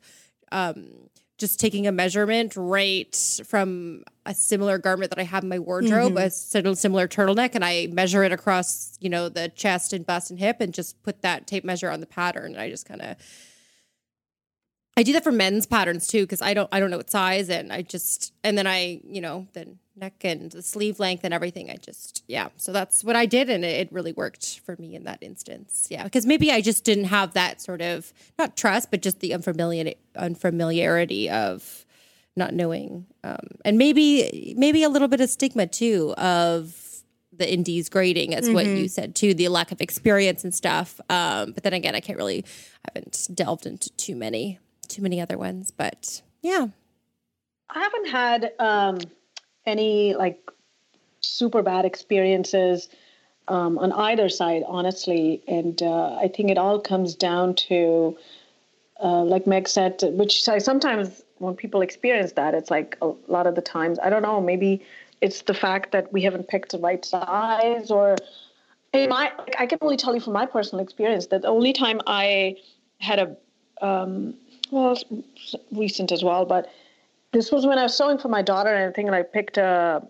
[0.51, 1.09] um
[1.43, 6.13] just taking a measurement right from a similar garment that I have in my wardrobe,
[6.13, 6.67] mm-hmm.
[6.67, 10.39] a similar turtleneck, and I measure it across, you know, the chest and bust and
[10.39, 12.53] hip, and just put that tape measure on the pattern.
[12.53, 13.17] And I just kind of,
[14.95, 17.49] I do that for men's patterns too, because I don't, I don't know what size,
[17.49, 21.33] and I just, and then I, you know, the neck and the sleeve length and
[21.33, 21.71] everything.
[21.71, 22.49] I just, yeah.
[22.57, 25.87] So that's what I did, and it, it really worked for me in that instance.
[25.89, 29.33] Yeah, because maybe I just didn't have that sort of not trust, but just the
[29.33, 31.85] unfamiliar unfamiliarity of
[32.35, 36.79] not knowing, um, and maybe maybe a little bit of stigma too of
[37.35, 41.51] the indies grading as what you said too the lack of experience and stuff um,
[41.51, 42.45] but then again i can't really
[42.85, 46.67] I haven't delved into too many too many other ones but yeah
[47.69, 48.99] I haven't had um,
[49.65, 50.39] any like
[51.21, 52.89] super bad experiences
[53.47, 55.43] um, on either side, honestly.
[55.47, 58.17] And uh, I think it all comes down to,
[59.03, 63.47] uh, like Meg said, which I sometimes when people experience that, it's like a lot
[63.47, 64.85] of the times, I don't know, maybe
[65.21, 68.17] it's the fact that we haven't picked the right size or
[68.93, 72.01] in my I can only tell you from my personal experience that the only time
[72.05, 72.57] I
[72.99, 73.37] had a
[73.85, 74.35] um,
[74.73, 74.97] well
[75.71, 76.69] recent as well, but
[77.31, 80.05] this was when I was sewing for my daughter, and I think I picked a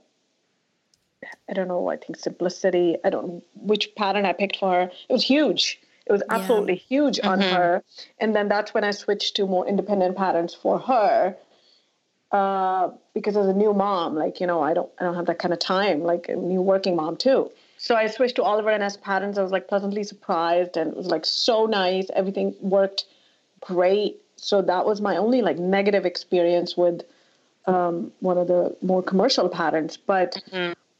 [1.50, 4.92] I don't know I think simplicity I don't know which pattern I picked for her.
[5.10, 5.80] It was huge.
[6.06, 7.82] It was absolutely huge on her,
[8.20, 11.38] and then that's when I switched to more independent patterns for her.
[12.34, 15.40] Uh, because as a new mom, like you know, I don't I don't have that
[15.40, 17.52] kind of time, like a new working mom too.
[17.78, 19.38] So I switched to Oliver and S patterns.
[19.38, 22.08] I was like pleasantly surprised, and it was like so nice.
[22.16, 23.06] Everything worked
[23.62, 24.23] great.
[24.44, 27.04] So that was my only like negative experience with
[27.66, 29.98] um, one of the more commercial patterns.
[29.98, 30.42] But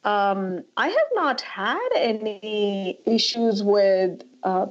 [0.04, 4.68] um, I have not had any issues with uh,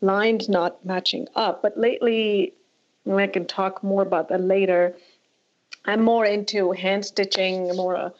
[0.00, 1.62] lines not matching up.
[1.62, 2.54] But lately,
[3.04, 4.96] and I can talk more about that later.
[5.84, 7.96] I'm more into hand stitching, more.
[7.96, 8.10] Uh,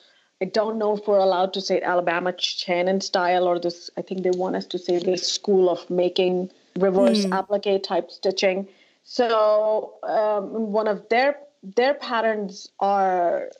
[0.42, 3.88] I don't know if we're allowed to say Alabama Chanin style or this.
[3.96, 8.68] I think they want us to say this school of making reverse applique type stitching.
[9.04, 13.50] So um, one of their their patterns are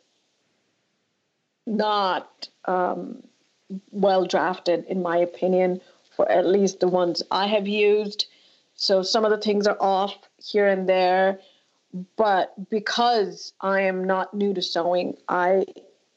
[1.67, 3.23] not um,
[3.91, 5.81] well drafted, in my opinion,
[6.17, 8.27] for at least the ones I have used.
[8.75, 11.39] So some of the things are off here and there,
[12.17, 15.65] but because I am not new to sewing, I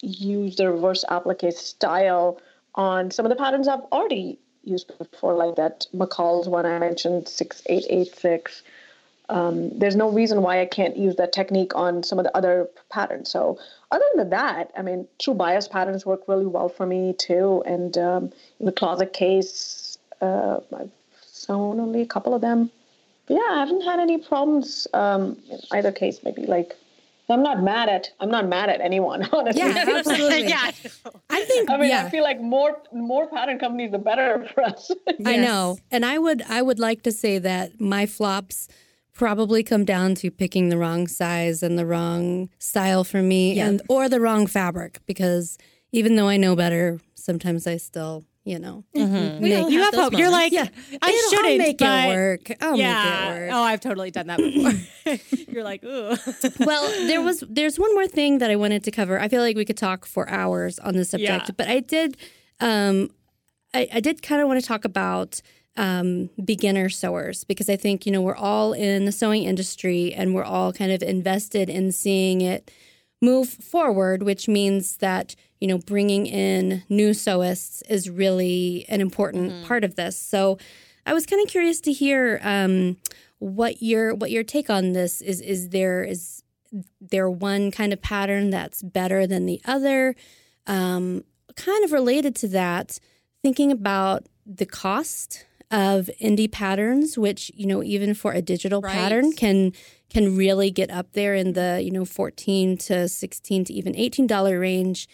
[0.02, 2.42] use the reverse applique style
[2.76, 7.28] on some of the patterns I've already used before, like that McCall's one I mentioned,
[7.28, 8.63] 6886.
[9.30, 12.70] Um, there's no reason why I can't use that technique on some of the other
[12.90, 13.30] patterns.
[13.30, 13.60] So,
[13.92, 17.63] other than that, I mean, true bias patterns work really well for me too.
[17.66, 22.72] And um, in the closet case, uh, I've sewn only a couple of them.
[23.28, 26.22] But yeah, I haven't had any problems um, in either case.
[26.24, 26.76] Maybe like
[27.30, 29.28] I'm not mad at I'm not mad at anyone.
[29.34, 30.48] Honestly, Yeah, absolutely.
[30.48, 30.72] yeah
[31.30, 31.70] I think.
[31.70, 32.06] I mean, yeah.
[32.06, 34.92] I feel like more more pattern companies the better for us.
[35.26, 35.78] I know.
[35.92, 38.70] And I would I would like to say that my flops
[39.17, 43.82] probably come down to picking the wrong size and the wrong style for me and
[43.89, 45.58] or the wrong fabric because
[45.91, 48.84] even though I know better, sometimes I still, you know.
[48.93, 49.71] We Make- don't Mm-hmm.
[49.71, 50.13] you have those hope.
[50.13, 50.77] You're like, moments.
[51.01, 52.51] I shouldn't I'll make but it work.
[52.62, 53.03] I'll yeah.
[53.03, 53.51] make it work.
[53.53, 54.73] Oh, I've totally done that before.
[55.51, 56.15] You're like, ooh.
[56.60, 59.19] well, there was there's one more thing that I wanted to cover.
[59.19, 61.53] I feel like we could talk for hours on this subject, Yeah.
[61.58, 62.17] but I did
[62.60, 63.10] um
[63.73, 65.41] I, I did kind of want to talk about
[65.78, 70.34] um, beginner sewers because I think you know we're all in the sewing industry and
[70.34, 72.72] we're all kind of invested in seeing it
[73.22, 79.66] move forward, which means that you know bringing in new sewists is really an important
[79.66, 80.18] part of this.
[80.18, 80.58] So
[81.06, 82.98] I was kind of curious to hear um,
[83.40, 85.42] what your what your take on this is.
[85.42, 86.44] Is there is
[87.00, 90.16] there one kind of pattern that's better than the other?
[90.66, 91.24] Um,
[91.56, 93.00] kind of related to that,
[93.42, 98.93] thinking about the cost of indie patterns, which you know even for a digital Right.
[98.93, 99.73] pattern can
[100.10, 104.27] can really get up there in the you know fourteen to sixteen to even eighteen
[104.27, 105.08] dollar range.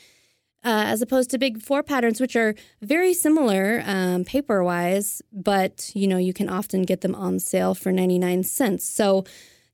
[0.66, 5.92] Uh, as opposed to big four patterns, which are very similar um, paper wise, but
[5.94, 8.86] you know you can often get them on sale for ninety nine cents.
[8.86, 9.26] So,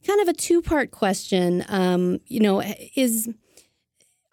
[0.07, 1.63] kind of a two part question.
[1.69, 2.63] Um, you know,
[2.95, 3.29] is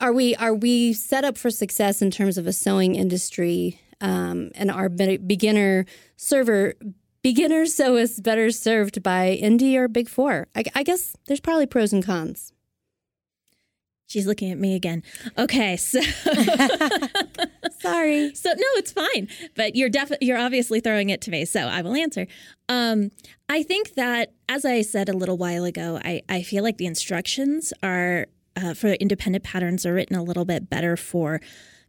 [0.00, 4.50] are we are we set up for success in terms of a sewing industry um,
[4.54, 5.84] and our beginner
[6.16, 6.74] server
[7.22, 10.48] beginner so is better served by indie or big four?
[10.54, 12.52] I, I guess there's probably pros and cons.
[14.08, 15.02] She's looking at me again.
[15.36, 16.00] Okay, so
[17.80, 18.34] Sorry.
[18.34, 19.28] so no, it's fine.
[19.56, 22.28] But you're defi- you're obviously throwing it to me, so I will answer.
[22.68, 23.10] Um,
[23.48, 26.86] I think that, as I said a little while ago, I I feel like the
[26.86, 31.40] instructions are uh, for independent patterns are written a little bit better for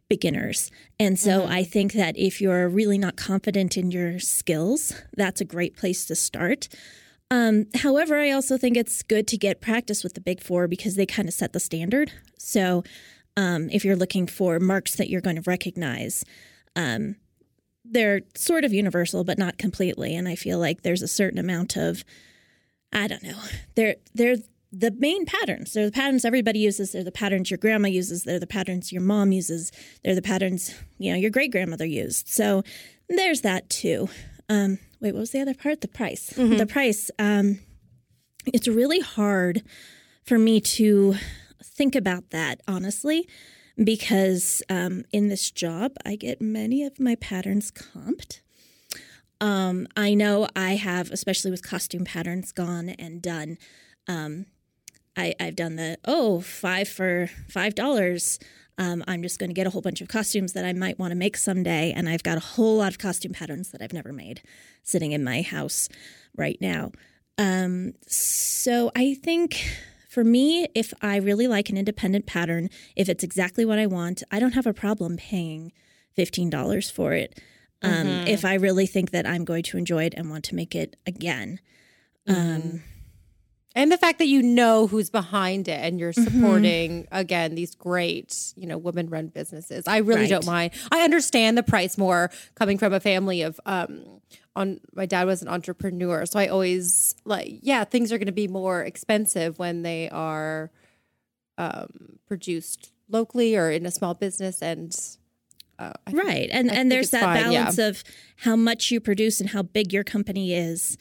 [0.08, 0.70] beginners.
[0.98, 5.44] And so I think that if you're really not confident in your skills, that's a
[5.44, 6.68] great place to start.
[7.30, 10.96] Um, however, I also think it's good to get practice with the big four because
[10.96, 12.10] they kind of set the standard.
[12.38, 12.84] So
[13.36, 16.24] um, if you're looking for marks that you're going to recognize,
[16.74, 17.16] um,
[17.84, 20.14] they're sort of universal, but not completely.
[20.16, 22.04] And I feel like there's a certain amount of,
[22.92, 23.38] I don't know,
[23.74, 24.36] they're they're
[24.70, 25.72] the main patterns.
[25.72, 26.92] They're the patterns everybody uses.
[26.92, 28.24] They're the patterns your grandma uses.
[28.24, 29.72] They're the patterns your mom uses.
[30.04, 32.28] They're the patterns you know your great grandmother used.
[32.28, 32.62] So
[33.08, 34.08] there's that too.
[34.48, 35.80] Um, wait, what was the other part?
[35.80, 36.32] The price.
[36.58, 37.10] The price.
[37.18, 37.60] Um,
[38.46, 39.62] it's really hard
[40.24, 41.14] for me to
[41.62, 43.28] think about that honestly
[43.82, 48.40] because um, in this job i get many of my patterns comped
[49.40, 53.56] um, i know i have especially with costume patterns gone and done
[54.08, 54.46] um,
[55.18, 58.38] I, i've done the oh five for five dollars
[58.78, 61.10] um, i'm just going to get a whole bunch of costumes that i might want
[61.10, 64.12] to make someday and i've got a whole lot of costume patterns that i've never
[64.12, 64.40] made
[64.82, 65.88] sitting in my house
[66.36, 66.92] right now
[67.38, 69.64] um, so I think
[70.10, 74.24] for me, if I really like an independent pattern, if it's exactly what I want,
[74.32, 75.72] I don't have a problem paying
[76.18, 77.40] $15 for it.
[77.80, 80.74] Um, If I really think that I'm going to enjoy it and want to make
[80.74, 81.60] it again.
[82.26, 82.82] Um,
[83.74, 88.52] And the fact that you know who's behind it and you're supporting again these great,
[88.56, 89.84] you know, women run businesses.
[89.86, 90.30] I really Right.
[90.30, 90.72] don't mind.
[90.90, 94.20] I understand the price more coming from a family of um
[94.56, 96.26] on my dad was an entrepreneur.
[96.26, 100.70] So I always like yeah, things are going to be more expensive when they are
[101.58, 104.96] um produced locally or in a small business and
[105.78, 106.48] uh, I think- right.
[106.52, 107.60] And, I and there's that fine, yeah.
[107.64, 108.02] balance of
[108.38, 110.98] how much you produce and how big your company is.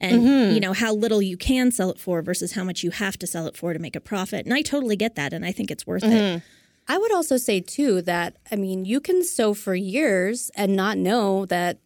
[0.00, 0.54] And Mm-hmm.
[0.54, 3.26] you know how little you can sell it for versus how much you have to
[3.26, 5.70] sell it for to make a profit, and I totally get that, and I think
[5.70, 6.38] it's worth Mm-hmm.
[6.38, 6.42] it.
[6.88, 10.96] I would also say too that I mean you can sew for years and not
[10.98, 11.78] know that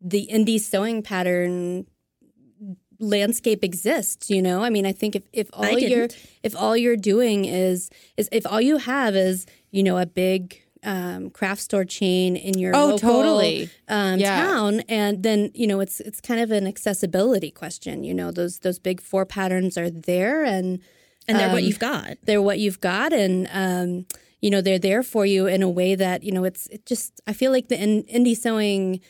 [0.00, 1.86] the indie sewing pattern
[2.98, 6.08] landscape exists you know i mean i think if, if all you're
[6.42, 10.62] if all you're doing is is if all you have is you know a big
[10.84, 13.70] um, craft store chain in your Oh, local totally.
[13.88, 14.36] um, Yeah.
[14.46, 18.58] town and then you know it's it's kind of an accessibility question you know those
[18.60, 20.80] those big four patterns are there and
[21.28, 22.18] And they're what Um, you've got.
[22.24, 24.06] they're what you've got and um,
[24.40, 27.20] you know they're there for you in a way that you know it's it just
[27.26, 29.00] i feel like the in, indie sewing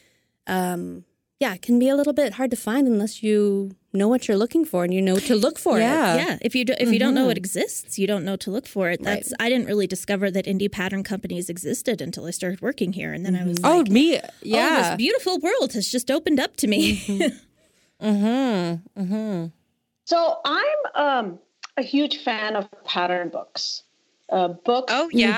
[0.47, 1.05] um,
[1.38, 4.37] yeah it can be a little bit hard to find unless you know what you're
[4.37, 6.14] looking for and you know to look for Yeah.
[6.14, 8.51] it yeah if you do, if you don't know it exists you don't know to
[8.51, 9.16] look for it Right.
[9.16, 13.12] that's i didn't really discover that indie pattern companies existed until i started working here
[13.12, 14.91] and then i was Oh, like me oh yeah.
[14.91, 17.32] this beautiful world has just opened up to me mhm.
[18.97, 19.53] Mhm.
[20.05, 21.39] So I'm um,
[21.76, 23.82] a huge fan of pattern books.
[24.30, 25.32] Uh, books Oh, yeah.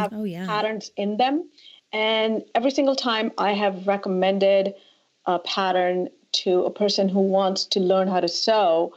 [0.00, 0.46] have Oh, yeah.
[0.46, 1.48] patterns in them,
[1.92, 4.74] and every single time I have recommended
[5.26, 8.94] a pattern to a person who wants to learn how to sew,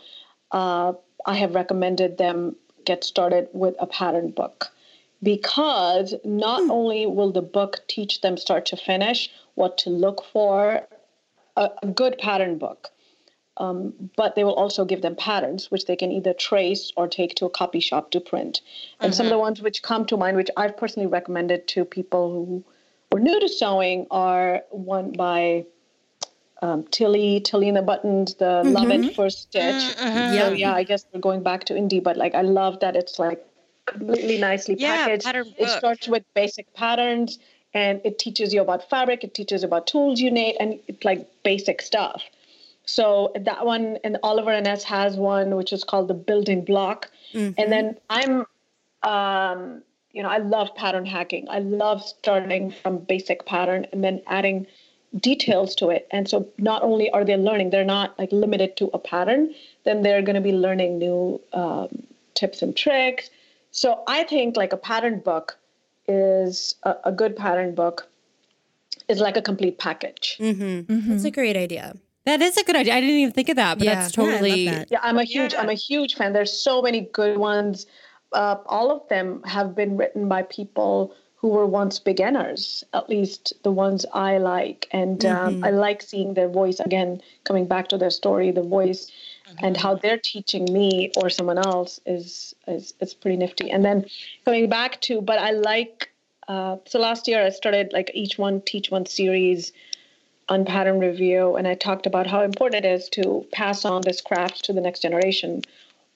[0.51, 0.93] uh,
[1.25, 2.55] I have recommended them
[2.85, 4.69] get started with a pattern book.
[5.21, 10.87] Because not only will the book teach them start to finish what to look for,
[11.55, 12.89] a, a good pattern book,
[13.57, 17.33] um, but they will also give them patterns which they can either trace or take
[17.35, 18.61] to a copy shop to print.
[18.99, 22.31] And some of the ones which come to mind, which I've personally recommended to people
[22.31, 22.63] who
[23.11, 25.65] are new to sewing, are one by
[26.61, 29.95] um, Tilly, Tilly and the Buttons, the Love at First Stitch.
[29.95, 33.19] So yeah, I guess we're going back to indie, but like I love that it's
[33.19, 33.45] like
[33.85, 35.25] completely nicely Yeah, packaged.
[35.25, 37.39] pattern It starts with basic patterns
[37.73, 41.03] and it teaches you about fabric, it teaches you about tools you need, and it's
[41.03, 42.23] like basic stuff.
[42.85, 47.11] So that one, and Oliver and S has one which is called the building block.
[47.57, 48.45] And then I'm,
[49.03, 49.83] um,
[50.13, 51.47] you know, I love pattern hacking.
[51.49, 54.67] I love starting from basic pattern and then adding
[55.19, 56.07] details to it.
[56.11, 59.53] And so not only are they learning, they're not like limited to a pattern,
[59.85, 62.03] then they're going to be learning new um,
[62.33, 63.29] tips and tricks.
[63.71, 65.57] So I think like a pattern book
[66.07, 68.07] is a, a good pattern book
[69.07, 70.37] is like a complete package.
[70.39, 71.95] That's a great idea.
[72.25, 72.93] That is a good idea.
[72.93, 73.95] I didn't even think of that, but Yeah.
[73.95, 74.65] that's Yeah, totally.
[74.65, 74.87] that.
[74.91, 76.33] Yeah, I'm a huge I'm a huge fan.
[76.33, 77.85] There's so many good ones.
[78.33, 83.53] Uh, all of them have been written by people who were once beginners, at least
[83.63, 84.87] the ones I like.
[84.91, 89.11] And um, I like seeing their voice again, coming back to their story, the voice,
[89.59, 93.69] and how they're teaching me or someone else is is is pretty nifty.
[93.69, 94.05] And then
[94.45, 96.11] coming back to, but I like.
[96.47, 99.73] Uh, so last year I started like each one teach one series
[100.49, 104.21] on pattern review and i talked about how important it is to pass on this
[104.21, 105.61] craft to the next generation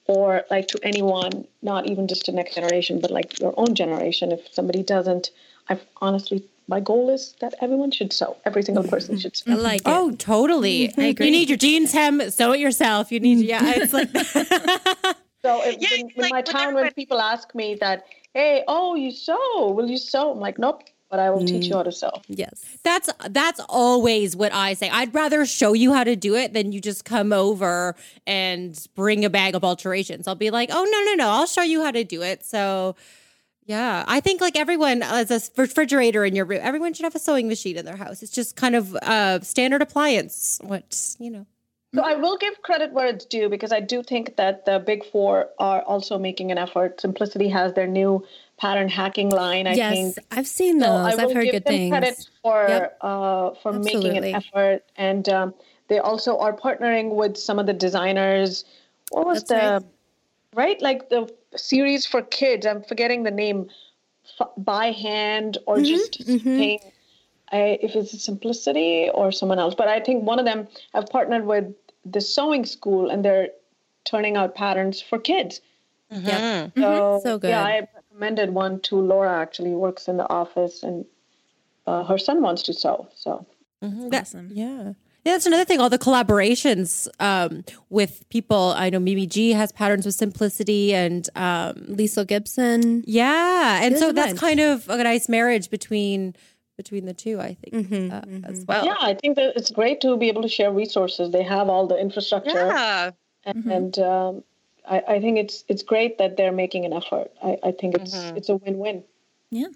[0.06, 4.32] or like to anyone not even just to next generation but like your own generation
[4.32, 5.30] if somebody doesn't
[5.68, 8.36] I've honestly my goal is that everyone should sew.
[8.44, 9.52] Every single person should sew.
[9.52, 9.88] I like it.
[9.88, 10.88] Oh, totally.
[10.88, 11.22] Mm-hmm.
[11.22, 13.10] You need your jeans hem, sew it yourself.
[13.10, 14.08] You need, yeah, it's like,
[15.42, 18.64] so it, Yeah, in, in like my when town when people ask me that hey
[18.68, 19.70] oh you sew.
[19.72, 20.32] Will you sew?
[20.32, 20.82] I'm like nope
[21.12, 21.76] but i will teach you mm.
[21.76, 22.64] how to sew yes.
[22.82, 24.88] that's that's always what I say.
[24.90, 27.94] I'd rather show you how to do it than you just come over
[28.26, 30.28] and bring a bag of alterations.
[30.28, 32.44] I'll be like, oh no no no, I'll show you how to do it.
[32.44, 32.96] So.
[33.64, 37.20] Yeah, I think like everyone as a refrigerator in your room, everyone should have a
[37.20, 38.20] sewing machine in their house.
[38.20, 40.58] It's just kind of a standard appliance.
[40.64, 41.46] What you know.
[41.94, 45.04] So I will give credit where it's due because I do think that the big
[45.04, 47.00] four are also making an effort.
[47.00, 48.26] Simplicity has their new
[48.62, 49.66] pattern hacking line.
[49.66, 51.06] I yes, think I've seen So those.
[51.06, 51.90] I I've will heard give good them things.
[51.90, 52.98] credit for Yep.
[53.00, 54.30] uh, for making Absolutely.
[54.30, 55.54] an effort, and um,
[55.88, 58.64] they also are partnering with some of the designers.
[59.10, 59.86] What was That's the
[60.54, 60.80] right.
[60.80, 62.64] like the series for kids?
[62.64, 63.68] I'm forgetting the name.
[64.40, 66.78] F- by hand or Mm-hmm, just saying
[67.50, 69.74] I, if it's simplicity or someone else.
[69.74, 71.66] But I think one of them have partnered with
[72.06, 73.48] the sewing school, and they're
[74.04, 75.60] turning out patterns for kids.
[76.10, 76.68] Yeah.
[76.78, 77.50] So, So good.
[77.50, 77.88] Yeah, I
[78.22, 79.40] recommended one to Laura.
[79.40, 81.04] Actually, works in the office, and
[81.86, 83.08] uh, her son wants to sew.
[83.14, 83.46] So
[83.82, 84.50] Awesome.
[84.52, 84.92] Yeah.
[85.24, 85.78] Yeah, that's another thing.
[85.80, 88.74] All the collaborations um, with people.
[88.76, 93.04] I know Mimi G has patterns with simplicity, and um, Liesl Gibson.
[93.06, 96.34] yeah, and There's so that's kind of a nice marriage between
[96.76, 97.40] between the two.
[97.40, 98.84] I think uh, as well.
[98.84, 101.30] yeah, I think that it's great to be able to share resources.
[101.30, 103.10] They have all the infrastructure, Yeah.
[103.44, 104.42] and um,
[104.88, 107.30] I, I think it's it's great that they're making an effort.
[107.42, 109.04] I, I think it's it's a win-win.
[109.50, 109.68] Yeah.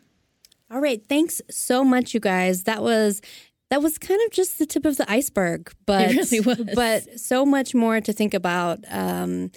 [0.71, 2.65] All right, thanks so much, you guys.
[2.65, 3.23] That was
[3.71, 6.61] that was kind of just the tip of the iceberg, but really was.
[6.75, 9.51] but so much more to think about um,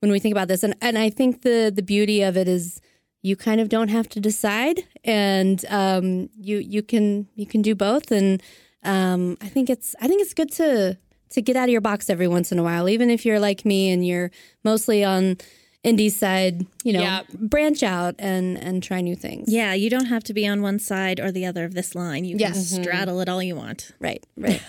[0.00, 0.62] when we think about this.
[0.62, 2.80] And and I think the the beauty of it is
[3.22, 7.74] you kind of don't have to decide, and um, you you can you can do
[7.74, 8.10] both.
[8.10, 8.42] And
[8.82, 10.98] um, I think it's I think it's good to
[11.30, 13.64] to get out of your box every once in a while, even if you're like
[13.64, 14.30] me and you're
[14.64, 15.36] mostly on
[15.84, 16.66] indie side.
[16.84, 19.52] You know, branch out and and try new things.
[19.52, 22.24] Yeah, you don't have to be on one side or the other of this line.
[22.24, 22.70] You can Yes.
[22.70, 23.92] straddle it all you want.
[24.00, 24.60] Right, right.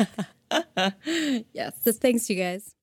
[1.54, 1.74] yes.
[1.82, 2.74] So thanks, you guys.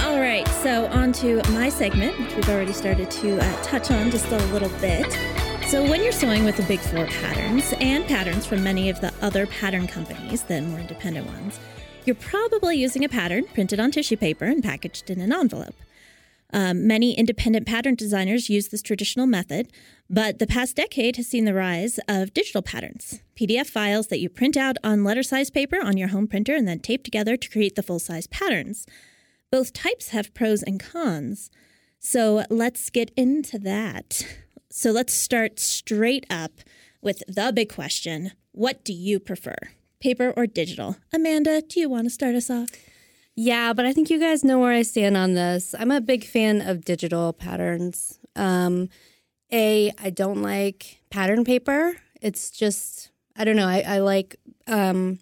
[0.00, 4.10] All right, so on to my segment, which we've already started to uh, touch on
[4.10, 5.10] just a little bit.
[5.68, 9.12] So, when you're sewing with the Big Four patterns and patterns from many of the
[9.22, 11.60] other pattern companies, the more independent ones,
[12.04, 15.74] you're probably using a pattern printed on tissue paper and packaged in an envelope.
[16.52, 19.68] Um, many independent pattern designers use this traditional method,
[20.08, 24.28] but the past decade has seen the rise of digital patterns PDF files that you
[24.28, 27.48] print out on letter size paper on your home printer and then tape together to
[27.48, 28.86] create the full size patterns.
[29.50, 31.50] Both types have pros and cons.
[32.00, 34.26] So let's get into that.
[34.70, 36.60] So let's start straight up
[37.00, 39.56] with the big question What do you prefer,
[40.00, 40.96] paper or digital?
[41.12, 42.70] Amanda, do you want to start us off?
[43.36, 45.74] Yeah, but I think you guys know where I stand on this.
[45.78, 48.18] I'm a big fan of digital patterns.
[48.36, 48.88] Um,
[49.52, 51.96] A, I don't like pattern paper.
[52.20, 53.68] It's just, I don't know.
[53.68, 54.36] I, I like
[54.66, 55.20] um,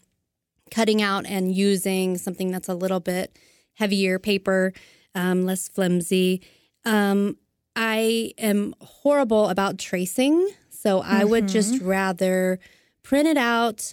[0.71, 3.39] cutting out and using something that's a little bit
[3.75, 4.73] heavier paper,
[5.15, 6.43] um, less flimsy.
[6.85, 7.37] Um,
[7.77, 10.51] I am horrible about tracing.
[10.71, 12.59] So I would just rather
[13.03, 13.93] print it out,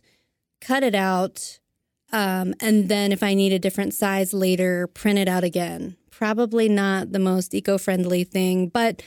[0.66, 1.59] cut it out,
[2.11, 5.97] um, and then if I need a different size later, print it out again.
[6.11, 9.01] Probably not the most eco friendly thing, but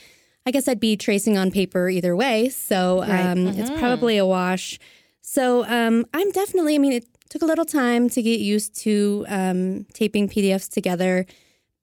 [0.45, 2.49] I guess I'd be tracing on paper either way.
[2.49, 4.79] So um, it's probably a wash.
[5.21, 9.25] So um, I'm definitely, I mean, it took a little time to get used to
[9.27, 11.25] um, taping PDFs together,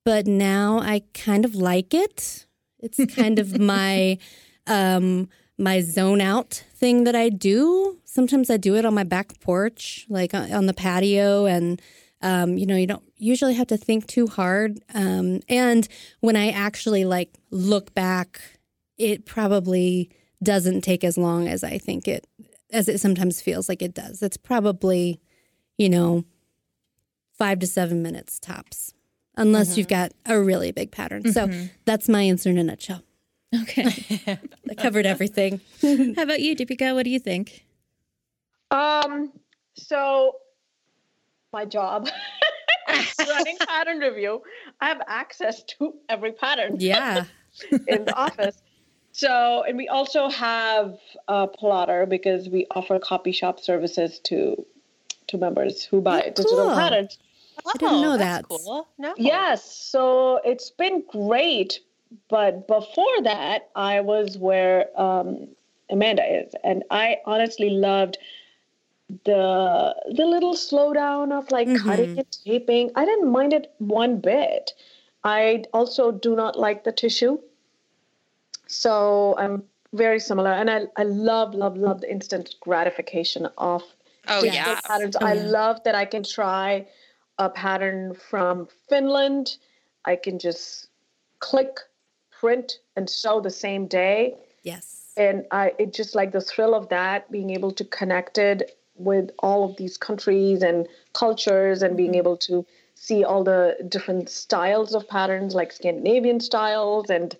[0.04, 2.46] but now I kind of like it.
[2.78, 4.18] It's kind of my
[4.66, 7.98] um, my zone out thing that I do.
[8.04, 11.80] Sometimes I do it on my back porch, like on on the patio, and
[12.22, 14.80] um, you know, you don't usually have to think too hard.
[14.94, 15.86] Um, and
[16.20, 18.40] when I actually like look back,
[18.98, 20.10] it probably
[20.42, 22.26] doesn't take as long as I think it
[22.72, 24.22] as it sometimes feels like it does.
[24.22, 25.20] It's probably,
[25.78, 26.24] you know,
[27.38, 28.92] five to seven minutes tops,
[29.36, 31.32] unless you've got a really big pattern.
[31.32, 31.46] So
[31.84, 33.02] that's my answer in a nutshell.
[33.62, 34.38] Okay.
[34.70, 35.60] I covered everything.
[35.82, 36.94] How about you, Deepika?
[36.94, 37.64] What do you think?
[38.70, 39.32] Um,
[39.74, 40.36] so
[41.52, 42.08] my job
[43.28, 44.42] running pattern review,
[44.80, 47.24] I have access to every pattern Yeah.
[47.86, 48.56] in the office.
[49.12, 50.98] So, and we also have
[51.28, 54.66] a plotter because we offer copy shop services to
[55.28, 56.74] to members who buy Oh, digital cool.
[56.74, 57.18] patterns.
[57.66, 58.44] I didn't know Oh, that.
[58.48, 58.86] Cool.
[58.98, 59.14] No.
[59.16, 61.80] Yes, so it's been great.
[62.28, 65.48] But before that, I was where um,
[65.90, 68.18] Amanda is, and I honestly loved
[69.24, 72.90] the the little slowdown of like cutting and taping.
[72.96, 74.72] I didn't mind it one bit.
[75.24, 77.38] I also do not like the tissue,
[78.66, 83.82] so I'm very similar, and I I love love love the instant gratification of
[84.28, 84.80] Oh yeah.
[84.84, 85.16] patterns.
[85.16, 86.86] I love that I can try
[87.38, 89.56] a pattern from Finland.
[90.04, 90.88] I can just
[91.38, 91.78] click,
[92.40, 94.34] print, and sew the same day.
[94.62, 95.12] Yes.
[95.16, 99.30] And I it just like the thrill of that, being able to connect it with
[99.38, 102.64] all of these countries and cultures and being able to
[102.94, 107.10] see all the different styles of patterns like Scandinavian styles.
[107.10, 107.36] And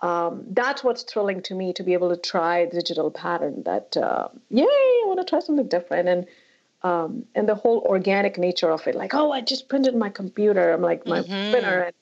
[0.00, 4.28] um, that's what's thrilling to me to be able to try digital pattern that uh,
[4.50, 6.08] yay i want to try something different.
[6.08, 6.26] And
[6.82, 10.72] um, and the whole organic nature of it like oh i just printed my computer.
[10.72, 11.94] I'm like my printer and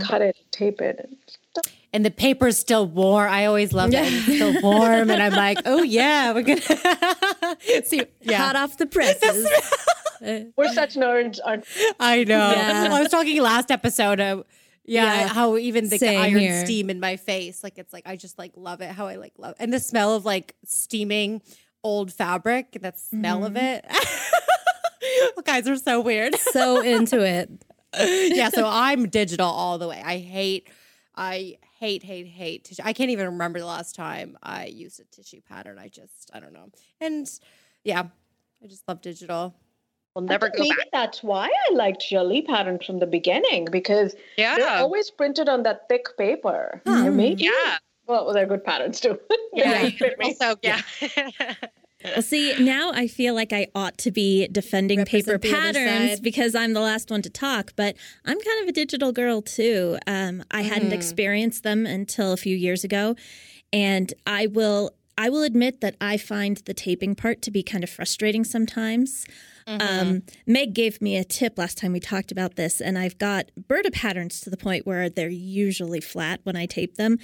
[0.00, 1.74] cut it tape it and stuff.
[1.92, 3.30] And the paper's still warm.
[3.30, 4.06] I always love that.
[4.12, 5.10] It's still warm.
[5.10, 8.02] And I'm like, oh, yeah, we're going to see.
[8.20, 8.36] Yeah.
[8.38, 9.48] Hot off the presses.
[10.56, 11.64] we're such nerds aren't
[11.98, 12.52] I know.
[12.54, 12.88] Yeah.
[12.92, 14.20] I was talking last episode.
[14.20, 14.42] Uh,
[14.84, 15.28] yeah, Yeah.
[15.28, 16.64] how even the iron here.
[16.64, 18.90] steam in my face, like it's like I just like love it.
[18.90, 21.40] How I like love, and the smell of like steaming
[21.82, 22.78] old fabric.
[22.80, 23.84] That smell of it.
[25.02, 26.34] you guys are so weird.
[26.36, 27.50] so into it.
[27.98, 30.02] yeah, so I'm digital all the way.
[30.04, 30.68] I hate,
[31.14, 32.82] I hate, hate, hate tissue.
[32.84, 35.78] I can't even remember the last time I used a tissue pattern.
[35.78, 36.68] I just, I don't know.
[37.00, 37.28] And
[37.84, 38.04] yeah,
[38.62, 39.54] I just love digital.
[40.14, 40.88] We'll never go maybe back.
[40.92, 44.56] that's why i liked Jalie patterns from the beginning because yeah.
[44.56, 46.90] they're always printed on that thick paper hmm.
[46.90, 47.78] And maybe Yeah.
[48.08, 49.16] well they're good patterns too
[49.52, 49.82] Yeah.
[49.82, 50.34] They fit me.
[50.40, 50.80] Also, yeah.
[52.04, 56.20] Well, see, now I feel like I ought to be defending paper Represent other patterns
[56.20, 59.98] because I'm the last one to talk, but I'm kind of a digital girl too.
[60.06, 63.16] Um, I hadn't experienced them until a few years ago,
[63.72, 64.92] and I will.
[65.20, 69.26] I will admit that I find the taping part to be kind of frustrating sometimes.
[69.66, 73.50] Um, Meg gave me a tip last time we talked about this, and I've got
[73.60, 77.18] Burda patterns to the point where they're usually flat when I tape them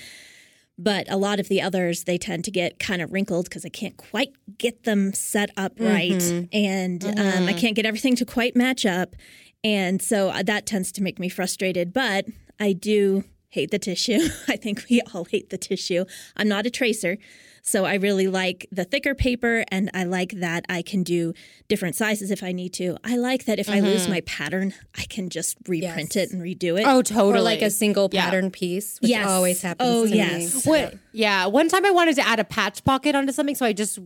[0.79, 3.69] but a lot of the others they tend to get kind of wrinkled because I
[3.69, 6.23] can't quite get them set up right,
[6.53, 9.15] and um, I can't get everything to quite match up,
[9.63, 11.93] and so uh, that tends to make me frustrated.
[11.93, 12.27] But
[12.59, 14.19] I do hate the tissue.
[14.49, 16.05] I think we all hate the tissue.
[16.37, 17.19] I'm not a tracer.
[17.67, 21.33] So I really like the thicker paper and I like that I can do
[21.67, 22.99] different sizes if I need to.
[23.03, 26.29] I like that if I lose my pattern, I can just reprint Yes.
[26.29, 26.85] it and redo it.
[26.87, 27.39] Oh, totally.
[27.39, 28.27] Or like a single Yeah.
[28.27, 29.27] pattern piece, which Yes.
[29.27, 30.55] always happens Oh, to yes.
[30.67, 30.71] me.
[30.71, 30.95] What?
[31.13, 31.47] Yeah.
[31.47, 33.99] One time I wanted to add a patch pocket onto something, so I just,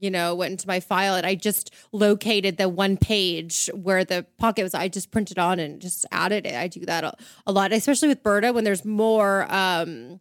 [0.00, 4.26] you know, went into my file and I just located the one page where the
[4.36, 4.74] pocket was.
[4.74, 6.54] I just printed on and just added it.
[6.56, 7.14] I do that a,
[7.46, 10.18] a lot, especially with Burda when there's more um,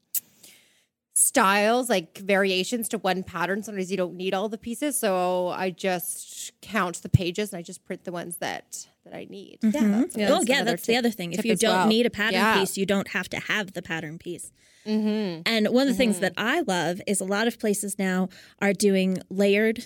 [1.19, 3.61] styles, like variations to one pattern.
[3.63, 7.61] Sometimes you don't need all the pieces, so I just count the pages and I
[7.61, 9.59] just print the ones that that I need.
[9.61, 9.75] Mm-hmm.
[9.75, 9.97] Yeah.
[9.99, 11.33] that's- well, that's yeah, another that's the other thing.
[11.33, 11.87] If you don't well.
[11.87, 12.59] need a pattern Yeah.
[12.59, 14.51] piece, you don't have to have the pattern piece.
[14.85, 15.41] Mm-hmm.
[15.45, 16.21] And one of the things mm-hmm.
[16.21, 18.29] that I love is a lot of places now
[18.61, 19.85] are doing layered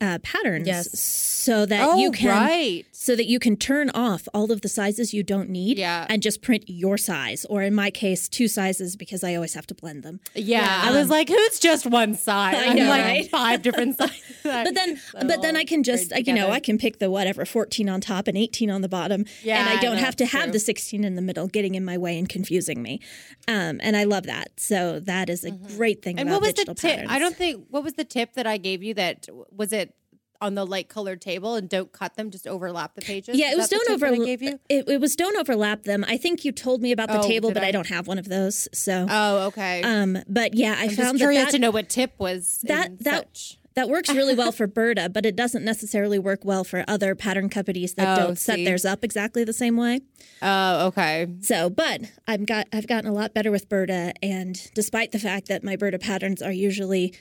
[0.00, 0.98] uh, patterns, Yes.
[0.98, 2.84] so that Oh, you can right.
[2.92, 6.06] so that you can turn off all of the sizes you don't need, Yeah.
[6.08, 9.66] and just print your size, or in my case, two sizes because I always have
[9.68, 10.20] to blend them.
[10.34, 12.54] Yeah, I was like, who's just one side?
[12.64, 13.30] I I'm know, like right?
[13.30, 14.20] five different sizes.
[14.44, 17.44] But then, but then I can just, like, you know, I can pick the whatever,
[17.46, 19.24] 14 on top and 18 on the bottom.
[19.42, 20.52] Yeah, and I I don't know, have to have true.
[20.52, 23.00] the 16 in the middle getting in my way and confusing me.
[23.48, 24.48] Um, and I love that.
[24.60, 26.78] So that is a great thing And about what was the tip?
[26.78, 27.10] patterns.
[27.10, 29.94] I don't think what was the tip that I gave you that was it
[30.40, 33.38] on the light colored table and don't cut them, just overlap the pages.
[33.38, 34.26] Yeah, it was don't tip that I overlap.
[34.26, 34.60] gave you.
[34.68, 36.04] It, it was don't overlap them.
[36.06, 37.68] I think you told me about the Oh, table, but I?
[37.68, 37.70] I?
[37.70, 38.68] don't have one of those.
[38.74, 39.82] So, Oh, okay.
[39.82, 42.60] um, but yeah, I I'm found just that curious that, to know what tip was
[42.64, 43.58] that that such.
[43.74, 47.48] that works really well for Burda, but it doesn't necessarily work well for other pattern
[47.48, 48.64] companies that Oh, don't set see.
[48.66, 50.00] theirs up exactly the same way.
[50.42, 51.26] Oh, okay.
[51.40, 55.48] So, but I've got I've gotten a lot better with Burda, and despite the fact
[55.48, 57.14] that my Burda patterns are usually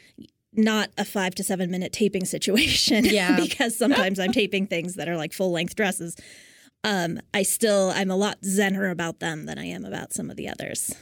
[0.55, 3.35] not a five to seven minute taping situation, Yeah.
[3.39, 6.15] because sometimes I'm taping things that are like full length dresses.
[6.83, 10.35] Um, I still I'm a lot zenner about them than I am about some of
[10.35, 10.93] the others.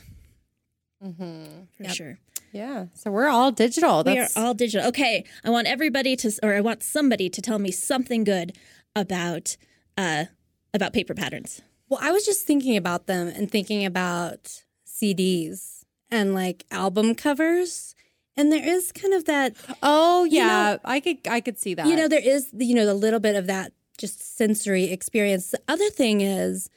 [1.03, 1.43] Mm-hmm.
[1.77, 2.19] For sure.
[2.51, 2.85] Yeah.
[2.93, 4.03] So we're all digital.
[4.03, 4.87] We are all digital.
[4.89, 8.55] Okay, I want everybody to, or I want somebody to tell me something good
[8.95, 9.55] about
[9.97, 10.25] uh,
[10.73, 11.61] about paper patterns.
[11.89, 17.95] Well, I was just thinking about them and thinking about CDs and like album covers.
[18.37, 21.87] And there is kind of that, Oh You yeah, I could I could see that.
[21.87, 25.51] you know, there is, you know, the little bit of that just sensory experience.
[25.51, 26.69] The other thing is,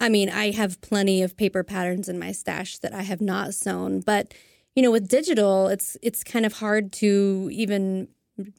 [0.00, 3.54] I mean, I have plenty of paper patterns in my stash that I have not
[3.54, 4.34] sewn, but
[4.74, 8.08] you know, with digital, it's it's kind of hard to even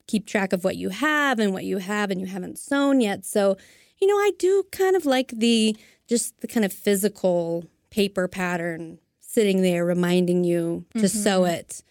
[0.07, 3.25] keep track of what you have and what you have and you haven't sewn yet.
[3.25, 3.57] So,
[3.99, 5.75] you know, I do kind of like the
[6.07, 11.07] just the kind of physical paper pattern sitting there reminding you to mm-hmm.
[11.07, 11.83] sew it.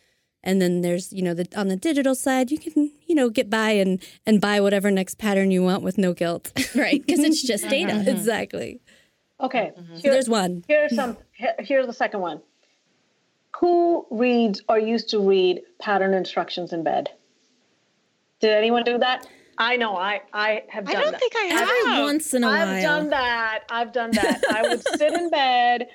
[0.44, 3.48] And then there's, you know, the on the digital side, you can, you know, get
[3.48, 6.52] by and and buy whatever next pattern you want with no guilt.
[6.74, 7.92] Right, because it's just data.
[7.92, 8.08] Mm-hmm.
[8.08, 8.80] exactly.
[9.40, 9.72] Okay.
[9.78, 9.94] Mm-hmm.
[9.96, 10.64] So Here, there's one.
[10.68, 11.16] here's some.
[11.32, 12.40] here- Here's the second one.
[13.60, 17.10] Who reads or used to read pattern instructions in bed?
[18.40, 19.26] Did anyone do that?
[19.58, 19.94] I know.
[19.96, 20.96] I I have done.
[20.96, 21.20] I don't that.
[21.20, 21.68] think I have.
[21.68, 22.82] Every once in a I've while.
[22.82, 23.60] done that.
[23.70, 24.42] I've done that.
[24.50, 25.86] I would sit in bed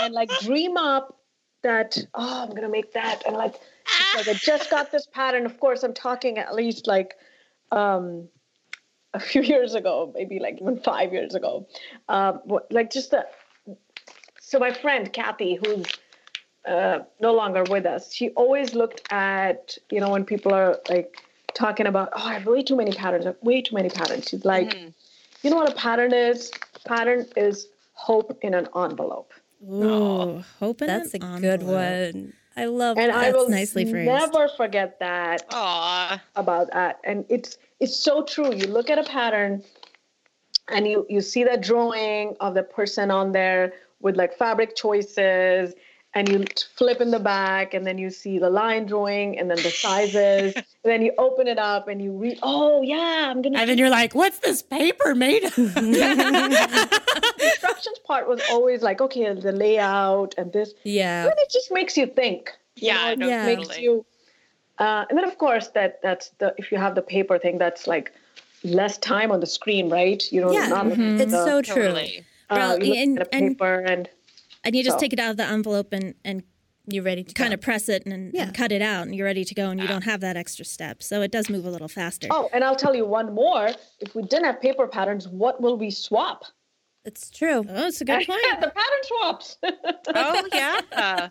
[0.00, 1.18] and like dream up
[1.62, 3.54] that oh I'm gonna make that and like
[3.86, 5.46] it's like I just got this pattern.
[5.46, 7.14] Of course, I'm talking at least like
[7.72, 8.28] um,
[9.12, 11.66] a few years ago, maybe like even five years ago.
[12.08, 13.26] Um, like just the
[14.40, 15.86] so my friend Kathy, who's
[16.66, 21.16] uh, no longer with us, she always looked at you know when people are like
[21.54, 24.28] talking about oh I have way too many patterns, I have way too many patterns.
[24.28, 24.74] She's like,
[25.42, 26.50] you know what a pattern is?
[26.86, 29.32] Pattern is hope in an envelope.
[29.62, 32.34] Ooh, hoping That's a an good one.
[32.56, 33.16] I love And that.
[33.24, 34.06] I will nicely phrased.
[34.06, 36.22] never forget that Aw.
[36.36, 37.00] about that.
[37.04, 38.54] And it's it's so true.
[38.54, 39.62] You look at a pattern
[40.68, 45.74] and you you see that drawing of the person on there with like fabric choices
[46.16, 46.44] and you
[46.76, 50.54] flip in the back and then you see the line drawing and then the sizes
[50.56, 53.78] and then you open it up and you read oh yeah i'm gonna and then
[53.78, 55.54] you're like, what's this paper made of?
[55.56, 61.24] the instructions part was always like okay the layout and this yeah.
[61.26, 63.84] but it just makes you think you Yeah, know, it no, just makes totally.
[63.84, 64.06] you
[64.78, 67.86] uh, and then of course that that's the if you have the paper thing that's
[67.86, 68.12] like
[68.64, 71.62] less time on the screen right you know Yeah, not looking at It's the- so
[71.62, 71.82] true.
[71.82, 72.24] Totally.
[72.50, 74.08] uh, Well, and- at and- paper and
[74.64, 76.42] And you just So- take it out of the envelope and, and
[76.86, 77.54] You're ready to kind go.
[77.54, 78.42] of press it and, Yeah.
[78.44, 80.10] and cut it out, and you're ready to go, and you don't ah.
[80.10, 81.02] have that extra step.
[81.02, 82.28] So it does move a little faster.
[82.30, 85.76] oh and i'll tell you one more if we didn't have paper patterns what will
[85.78, 86.44] we swap
[87.06, 87.64] It's true.
[87.68, 88.40] Oh, it's a good point.
[88.60, 89.56] the pattern swaps
[90.14, 91.28] Oh yeah.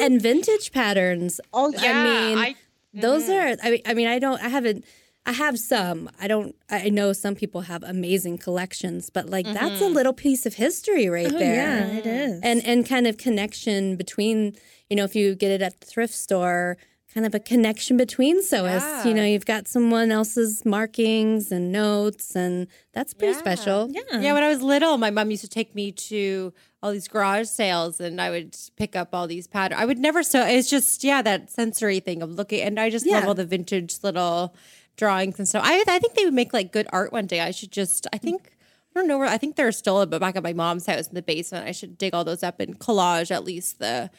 [0.00, 1.40] And vintage patterns.
[1.52, 1.92] Oh yeah.
[1.92, 2.54] I mean, I,
[2.94, 3.34] those mm.
[3.38, 3.56] are.
[3.66, 4.40] I mean, I mean, I don't.
[4.42, 4.84] I haven't.
[5.24, 6.10] I have some.
[6.20, 6.54] I don't.
[6.68, 9.94] I know some people have amazing collections, but like that's a mm-hmm.
[9.94, 11.54] little piece of history right Oh, there.
[11.54, 12.40] yeah, it is.
[12.42, 14.56] and and kind of connection between
[14.90, 16.76] you know if you get it at the thrift store
[17.14, 22.34] kind of a connection between sewists you know you've got someone else's markings and notes
[22.34, 24.18] and that's pretty special yeah.
[24.18, 26.52] Yeah, when I was little, my mom used to take me to
[26.82, 29.80] all these garage sales, and I would pick up all these patterns.
[29.80, 30.44] I would never sew.
[30.44, 33.98] It's just yeah, that sensory thing of looking, and I just love all the vintage
[34.02, 34.54] little
[34.96, 35.62] drawings and stuff.
[35.64, 37.40] I I think they would make like good art one day.
[37.40, 38.50] I should just I think.
[38.94, 41.22] I don't know where I think they're still back at my mom's house in the
[41.22, 41.66] basement.
[41.66, 44.10] I should dig all those up and collage at least the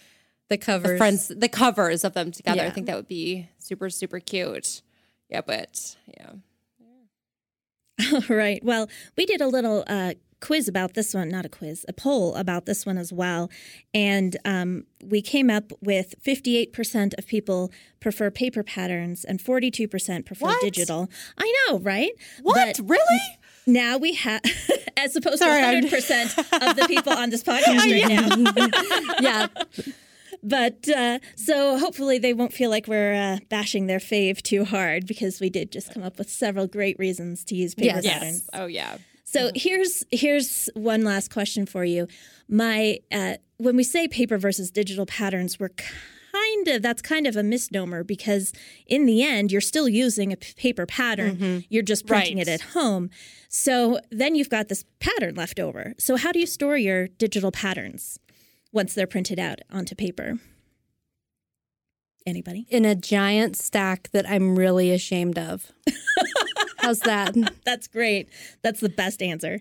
[0.50, 2.62] the covers the friends the covers of them together.
[2.64, 4.82] I think that would be super super cute.
[5.30, 6.32] Yeah, but yeah.
[8.14, 8.64] All right.
[8.64, 10.14] Well, we did a little uh,
[10.46, 13.50] quiz about this one, not a quiz, a poll about this one as well.
[13.94, 20.46] And um, we came up with 58% of people prefer paper patterns and 42% prefer
[20.46, 20.62] What?
[20.62, 21.10] digital.
[21.38, 22.12] I know, right?
[22.42, 22.78] What?
[22.78, 23.22] But really?
[23.66, 24.42] now we have,
[24.98, 26.38] as opposed Sorry, to I'm- 100%
[26.70, 29.20] of the people on this podcast right now.
[29.22, 29.48] yeah.
[30.46, 35.08] But uh, so hopefully they won't feel like we're uh, bashing their fave too hard
[35.08, 38.14] because we did just come up with several great reasons to use paper Yes.
[38.14, 38.50] patterns.
[38.54, 38.98] Oh yeah.
[39.34, 42.08] So here's here's one last question for you.
[42.48, 47.36] My uh, when we say paper versus digital patterns, we're kind of that's kind of
[47.36, 48.54] a misnomer because
[48.86, 51.64] in the end you're still using a p- paper pattern.
[51.70, 52.48] You're just printing Right.
[52.48, 53.10] it at home.
[53.50, 55.94] So then you've got this pattern left over.
[55.98, 58.20] So how do you store your digital patterns
[58.72, 60.38] once they're printed out onto paper?
[62.26, 62.66] Anybody?
[62.70, 65.72] In a giant stack that I'm really ashamed of.
[66.84, 67.36] How's that?
[67.66, 68.30] That's great.
[68.62, 69.60] That's the best answer.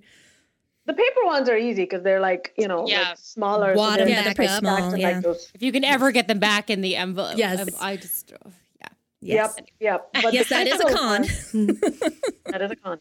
[0.84, 3.10] The paper ones are easy because they're like you know Yeah.
[3.10, 3.74] like smaller.
[3.74, 4.58] Wad 'em they're back up.
[4.60, 7.38] Small, like, those- If you can ever get them back in the envelope.
[7.38, 7.68] Yes.
[7.80, 8.50] I just oh,
[8.80, 8.86] yeah.
[9.20, 9.54] Yes.
[9.56, 10.08] Yep, yep.
[10.22, 11.20] But Yes, that is a con.
[11.22, 11.52] ones-
[12.46, 13.00] that is a con.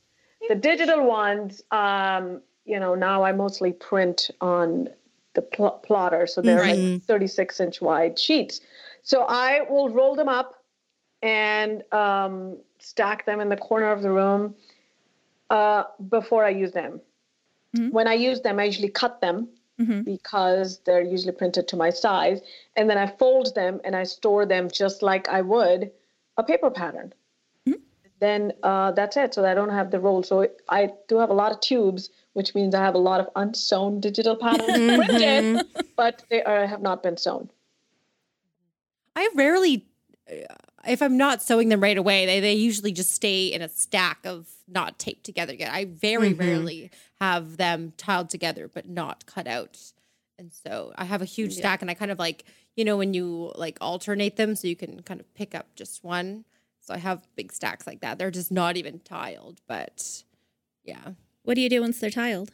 [0.49, 4.87] The digital ones, um, you know, now I mostly print on
[5.33, 8.59] the pl- plotter, so they're like 36 inch wide sheets.
[9.03, 10.60] So I will roll them up
[11.21, 14.55] and um, stack them in the corner of the room
[15.49, 17.01] uh, before I use them.
[17.91, 19.47] When I use them, I usually cut them
[20.03, 22.41] because they're usually printed to my size,
[22.75, 25.91] and then I fold them and I store them just like I would
[26.37, 27.13] a paper pattern
[28.21, 29.33] then uh, that's it.
[29.33, 30.23] So I don't have the roll.
[30.23, 33.27] So I do have a lot of tubes, which means I have a lot of
[33.35, 35.65] unsewn digital patterns printed,
[35.97, 37.49] but they are, have not been sewn.
[39.15, 39.85] I rarely,
[40.87, 44.19] if I'm not sewing them right away, they, they usually just stay in a stack
[44.25, 45.71] of not taped together yet.
[45.71, 46.39] I very mm-hmm.
[46.39, 49.77] rarely have them tiled together but not cut out.
[50.39, 53.13] And so I have a huge stack and I kind of like, you know, when
[53.13, 56.45] you like alternate them so you can kind of pick up just one.
[56.79, 58.17] So I have big stacks like that.
[58.17, 60.23] They're just not even tiled, but
[60.83, 61.11] yeah.
[61.43, 62.51] What do you do once they're tiled?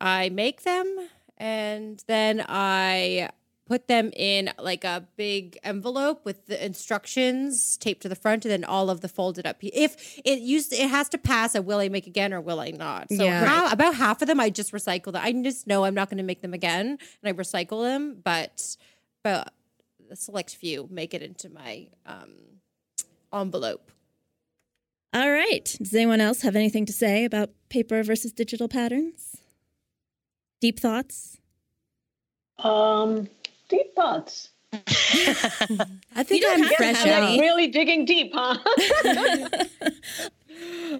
[0.00, 3.30] I make them and then I
[3.70, 8.50] put them in like a big envelope with the instructions taped to the front and
[8.50, 9.60] then all of the folded up.
[9.60, 12.58] pe- If it used it has to pass a will I make again or will
[12.58, 13.08] I not.
[13.12, 13.46] So Yeah.
[13.46, 15.22] ha- about half of them I just recycle them.
[15.24, 18.76] I just know I'm not going to make them again and I recycle them, but
[19.22, 19.52] but
[20.10, 22.32] a select few make it into my um
[23.32, 23.92] envelope.
[25.14, 25.76] All right.
[25.78, 29.36] Does anyone else have anything to say about paper versus digital patterns?
[30.60, 31.38] Deep thoughts?
[32.58, 33.28] Um,
[33.70, 34.50] deep thoughts.
[34.72, 37.22] I think don't I'm fresh out.
[37.24, 37.40] any.
[37.40, 38.58] Really digging deep, huh?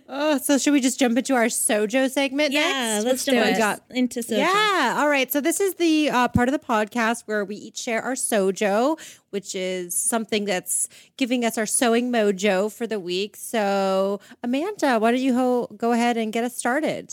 [0.09, 2.61] Oh, so should we just jump into our Sojo segment Yeah,
[3.03, 3.05] next?
[3.05, 3.49] let's do jump it.
[3.51, 4.39] into, Got- into Sojo.
[4.39, 4.97] Yeah.
[4.99, 5.31] All right.
[5.31, 8.99] So this is the uh, part of the podcast where we each share our sojo,
[9.31, 13.37] which is something that's giving us our sewing mojo for the week.
[13.37, 17.13] So Amanda, why don't you ho- go ahead and get us started?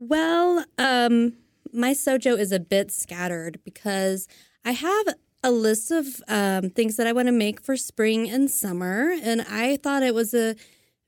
[0.00, 1.34] Well, um,
[1.72, 4.28] my sojo is a bit scattered because
[4.64, 5.06] I have
[5.42, 9.42] a list of um, things that I want to make for spring and summer, and
[9.42, 10.56] I thought it was a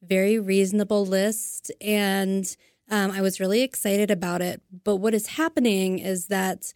[0.02, 2.44] very reasonable list, and
[2.90, 4.62] um, I was really excited about it.
[4.84, 6.72] But what is happening is that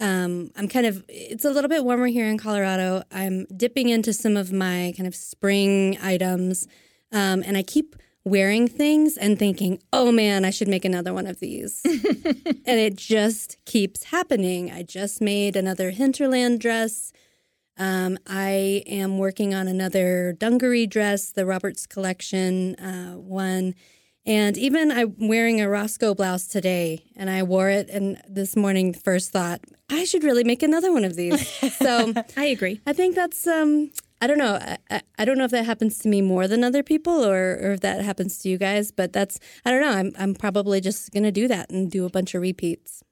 [0.00, 3.02] um, I'm kind of, it's a little bit warmer here in Colorado.
[3.10, 6.66] I'm dipping into some of my kind of spring items,
[7.12, 7.96] um, and I keep
[8.26, 11.80] wearing things and thinking, oh man, I should make another one of these.
[11.84, 14.70] and it just keeps happening.
[14.72, 17.12] I just made another Hinterland dress.
[17.78, 23.76] Um, I am working on another dungaree dress, the Roberts Collection uh, one.
[24.26, 27.88] And even I'm wearing a Roscoe blouse today, and I wore it.
[27.88, 31.48] And this morning, first thought, I should really make another one of these.
[31.76, 32.80] So I agree.
[32.86, 34.54] I think that's um I don't know.
[34.54, 37.58] I, I, I don't know if that happens to me more than other people or,
[37.60, 39.92] or if that happens to you guys, but that's I don't know.
[39.92, 43.02] I'm I'm probably just gonna do that and do a bunch of repeats.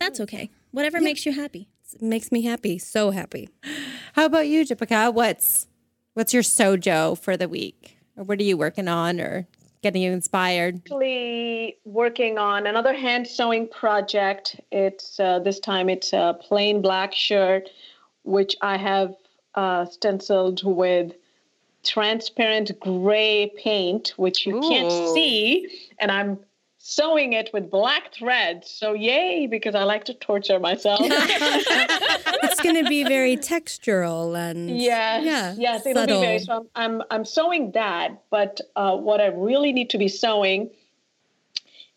[0.00, 0.50] That's okay.
[0.70, 1.68] Whatever makes you happy.
[1.92, 3.50] It makes me happy, so happy.
[4.14, 5.12] How about you, Deepika?
[5.12, 5.68] What's
[6.14, 7.98] what's your sojo for the week?
[8.16, 9.46] Or what are you working on or
[9.82, 10.76] getting you inspired?
[10.76, 14.60] Actually, working on another hand sewing project.
[14.72, 17.68] It's uh, this time it's a plain black shirt,
[18.22, 19.14] which I have
[19.54, 21.12] uh, stenciled with
[21.84, 26.38] transparent gray paint, which you can't see, and I'm
[26.78, 28.64] sewing it with black thread.
[28.64, 31.00] So yay, because I like to torture myself.
[32.42, 36.38] It's gonna be very textural and Yes, yeah, yes, it'll be very.
[36.38, 40.70] So I'm, I'm I'm sewing that, but uh, what I really need to be sewing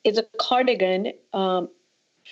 [0.03, 1.69] is a cardigan um,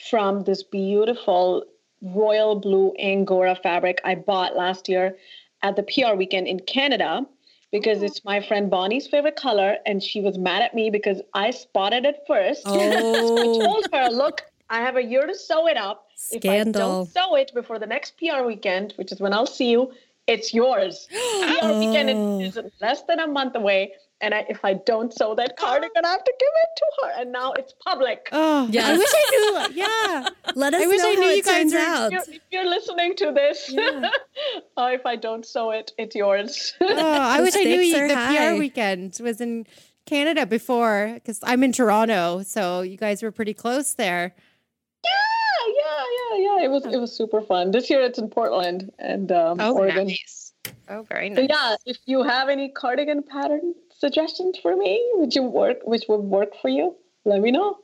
[0.09, 1.63] from this beautiful
[2.01, 5.17] royal blue Angora fabric I bought last year
[5.63, 7.25] at the PR weekend in Canada
[7.71, 8.05] because oh.
[8.05, 12.05] it's my friend Bonnie's favorite color, and she was mad at me because I spotted
[12.05, 12.63] it first.
[12.67, 16.07] I Oh, told her, "Look, I have a year to sew it up.
[16.31, 17.05] If I Scandal.
[17.05, 19.91] don't sew it before the next PR weekend, which is when I'll see you,
[20.31, 21.07] it's yours.
[21.09, 25.33] PR weekend is is less than a month away, and I, if I don't sew
[25.35, 27.21] that cardigan, I have to give it to her.
[27.21, 28.29] And now it's public.
[28.31, 28.87] Oh, yeah.
[28.87, 29.75] I wish I knew.
[29.75, 30.29] Yeah.
[30.55, 30.85] let us know.
[30.85, 32.13] I wish know I how knew it you guys turns out.
[32.13, 34.09] If you're, if you're listening to this, uh,
[34.93, 36.73] if I don't sew it, it's yours.
[36.81, 38.53] Oh, I wish I knew you, the high.
[38.53, 39.65] PR weekend was in
[40.05, 44.35] Canada before because I'm in Toronto, so you guys were pretty close there.
[45.67, 46.65] Yeah, yeah, yeah.
[46.65, 47.71] It was it was super fun.
[47.71, 50.07] This year it's in Portland and um, Oh, Oregon.
[50.07, 50.53] nice.
[50.89, 51.49] Oh, very So nice.
[51.49, 56.21] yeah, if you have any cardigan pattern suggestions for me, which you work, which would
[56.21, 56.95] work for you,
[57.25, 57.77] let me know.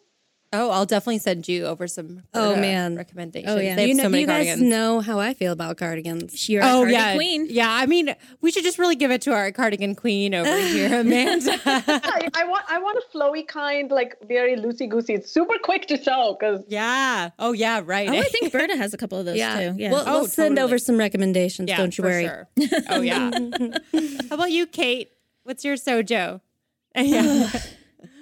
[0.54, 2.24] Oh, I'll definitely send you over some.
[2.34, 2.94] Oh, man.
[2.94, 3.52] Oh, recommendations.
[3.54, 3.76] Oh, yeah.
[3.76, 4.70] they have You know, so many you guys cardigans.
[4.70, 6.48] know how I feel about cardigans.
[6.48, 7.48] You're Oh a cardigan yeah, queen.
[7.50, 7.70] yeah.
[7.70, 11.52] I mean, we should just really give it to our cardigan queen over here, Amanda.
[11.66, 15.16] I, I want I want a flowy kind, like very loosey goosey.
[15.16, 17.32] It's super quick to sew because yeah.
[17.40, 17.82] Oh yeah.
[17.84, 18.08] Right.
[18.10, 19.76] Oh, I think Burda has a couple of those Yeah, too.
[19.78, 19.92] Yeah.
[19.92, 20.64] we'll, Oh, we'll send totally.
[20.64, 21.68] over some recommendations.
[21.70, 22.24] Yeah, don't you for worry.
[22.24, 22.48] sure.
[22.90, 23.32] Oh yeah.
[24.30, 25.12] How about you, Kate?
[25.44, 26.40] What's your sojo?
[26.96, 27.50] Yeah.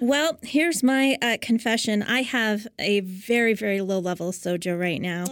[0.00, 2.02] Well, here's my uh, confession.
[2.02, 5.24] I have a very, very low level sojo right now.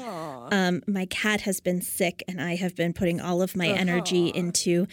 [0.51, 4.29] Um, my cat has been sick, and I have been putting all of my energy
[4.29, 4.87] into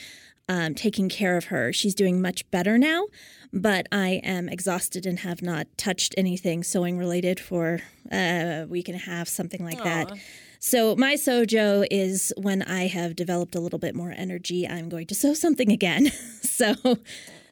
[0.50, 1.72] um, taking care of her.
[1.72, 3.08] She's doing much better now,
[3.54, 7.80] but I am exhausted and have not touched anything sewing related for
[8.12, 8.16] uh,
[8.64, 10.12] a week and a half, something like that.
[10.60, 15.08] So my sojo is when I have developed a little bit more energy, I'm going
[15.08, 16.12] to sew something again.
[16.42, 16.76] so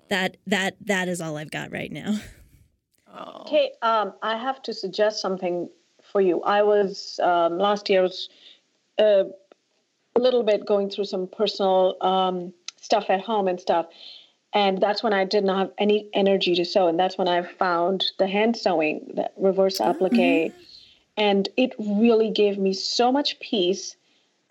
[0.10, 2.20] that that that is all I've got right now.
[3.42, 5.68] Okay, um, I have to suggest something
[6.12, 6.42] for you.
[6.44, 8.30] I was um, last year was
[9.00, 9.24] uh,
[10.16, 13.88] a little bit going through some personal um, stuff at home and stuff,
[14.54, 17.42] and that's when I did not have any energy to sew, and that's when I
[17.42, 20.54] found the hand sewing, the reverse applique,
[21.18, 23.96] and it really gave me so much peace.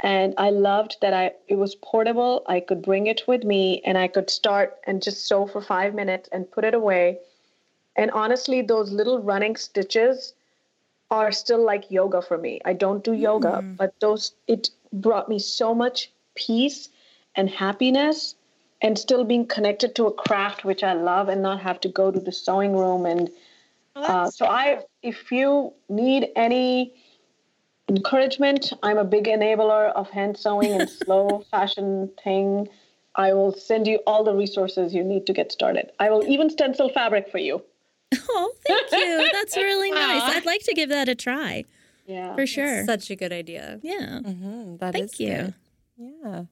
[0.00, 2.44] And I loved that I it was portable.
[2.46, 5.94] I could bring it with me, and I could start and just sew for five
[5.94, 7.18] minutes and put it away.
[7.96, 10.34] And honestly, those little running stitches
[11.10, 12.60] are still like yoga for me.
[12.64, 16.88] I don't do yoga, but those it brought me so much peace
[17.34, 18.36] and happiness
[18.80, 22.10] and still being connected to a craft which I love and not have to go
[22.10, 23.30] to the sewing room and
[23.96, 26.94] uh, so I if you need any
[27.88, 32.68] encouragement, I'm a big enabler of hand sewing and slow fashion thing.
[33.14, 35.90] I will send you all the resources you need to get started.
[35.98, 37.62] I will even stencil fabric for you.
[38.30, 39.28] Oh, thank you.
[39.32, 40.22] That's really nice.
[40.22, 41.64] I'd like to give that a try
[42.06, 42.34] Yeah.
[42.34, 42.84] for sure.
[42.84, 43.80] Such a good idea.
[43.82, 44.20] Yeah.
[44.22, 45.28] Mm, that Thank is you.
[45.34, 45.54] good.
[45.98, 46.44] Yeah.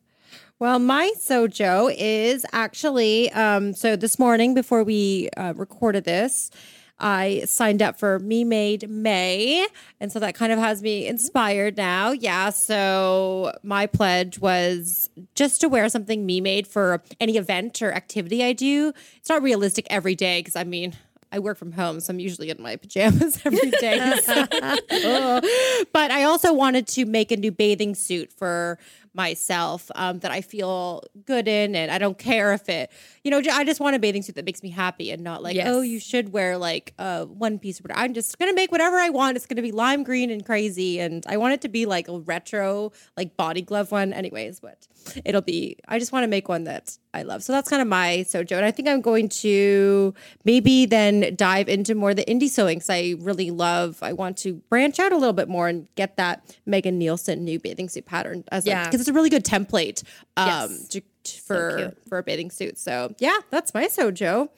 [0.59, 6.51] Well, my sojo is actually um, so this morning before we uh, recorded this,
[6.99, 9.66] I signed up for Me Made May,
[10.01, 12.11] and so that kind of has me inspired now.
[12.12, 17.92] Yeah, so my pledge was just to wear something Me Made for any event or
[17.92, 18.92] activity I do.
[19.16, 20.94] It's not realistic every day because I mean.
[21.32, 23.99] I work from home, so I'm usually in my pajamas every day.
[24.22, 24.47] so-
[24.90, 25.86] oh.
[25.92, 28.78] but I also wanted to make a new bathing suit for
[29.17, 32.91] myself um, that I feel good in, and I don't care if it,
[33.25, 35.57] you know, I just want a bathing suit that makes me happy and not like,
[35.57, 35.67] Yes.
[35.69, 37.81] oh, you should wear like uh, one piece.
[37.93, 39.37] I'm just gonna make whatever I want.
[39.37, 42.19] It's gonna be lime green and crazy, and I want it to be like a
[42.19, 44.12] retro, like body glove one.
[44.12, 44.87] Anyways, but
[45.25, 45.77] it'll be.
[45.89, 47.43] I just want to make one that I love.
[47.43, 50.14] So that's kind of my sojo, and I think I'm going to
[50.45, 54.03] maybe then dive into more the indie sewing because I really love.
[54.03, 57.59] I want to branch out a little bit more and get that Megan Nielsen new
[57.59, 58.85] bathing suit pattern as Yeah.
[58.85, 60.02] because it's a really good template
[60.36, 60.88] um Yes.
[60.88, 62.09] to, to- for cute.
[62.09, 62.76] for a bathing suit.
[62.78, 64.48] So yeah, that's my sojo.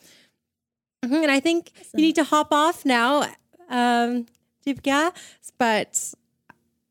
[1.05, 3.22] Mhm, And I think you need to hop off now,
[3.68, 4.26] um,
[4.66, 5.12] Deepika.
[5.59, 6.12] But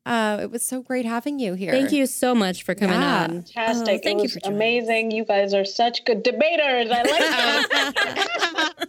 [0.06, 1.70] uh, it was so great having you here.
[1.72, 3.24] Thank you so much for coming Yeah.
[3.24, 3.42] on.
[3.42, 4.00] Fantastic.
[4.00, 5.10] Oh, thank it you was for joining amazing.
[5.10, 6.88] You guys are such good debaters.
[6.90, 7.08] I like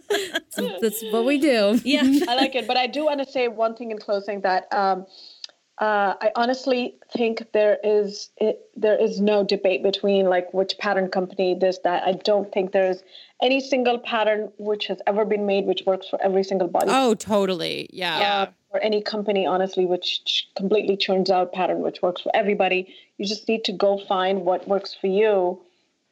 [0.56, 0.78] that.
[0.80, 1.80] That's what we do.
[1.84, 2.02] Yeah.
[2.28, 2.66] I like it.
[2.66, 5.06] But I do want to say one thing in closing that um,
[5.80, 11.08] uh, I honestly think there is it, there is no debate between like which pattern
[11.08, 12.02] company this that.
[12.06, 13.02] I don't think there is
[13.42, 16.88] any single pattern which has ever been made which works for every single body.
[16.90, 17.88] Oh, totally.
[17.92, 18.18] Yeah.
[18.18, 22.94] uh, or any company, honestly, which completely churns out pattern which works for everybody.
[23.16, 25.60] You just need to go find what works for you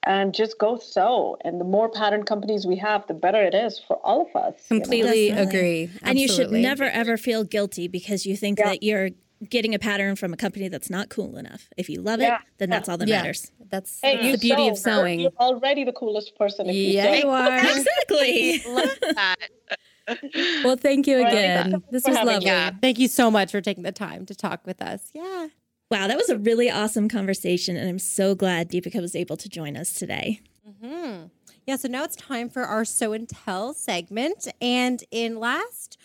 [0.04, 1.36] and just go sew.
[1.44, 4.54] And the more pattern companies we have, the better it is for all of us.
[4.70, 4.80] you know?
[4.82, 5.58] Completely Definitely.
[5.60, 5.90] agree.
[6.02, 8.64] And you should never ever feel guilty because you think Yeah.
[8.70, 9.10] that you're
[9.48, 11.68] getting a pattern from a company that's not cool enough.
[11.76, 12.36] If you love Yeah.
[12.36, 13.18] it, then that's all that Yeah.
[13.22, 13.50] matters.
[13.70, 14.70] That's, Hey, that's the beauty sew.
[14.72, 15.20] of sewing.
[15.20, 17.12] You're already the coolest person if you Yeah, sew.
[17.14, 17.58] you are.
[17.58, 18.62] Exactly.
[20.64, 21.28] Well, thank you Right.
[21.32, 21.82] again.
[21.90, 22.38] This was lovely.
[22.46, 22.70] Yeah.
[22.80, 25.10] Thank you so much for taking the time to talk with us.
[25.12, 25.48] Yeah.
[25.90, 29.48] Wow, that was a really awesome conversation, and I'm so glad Deepika was able to
[29.50, 30.40] join us today.
[30.66, 31.26] Mm-hmm.
[31.66, 34.48] Yeah, so now it's time for our show and tell segment.
[34.62, 35.98] And in last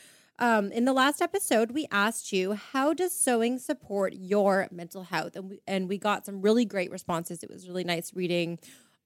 [0.44, 5.38] um, in the last episode, we asked you how does sewing support your mental health,
[5.38, 7.44] and we and we got some really great responses.
[7.44, 8.60] It was really nice reading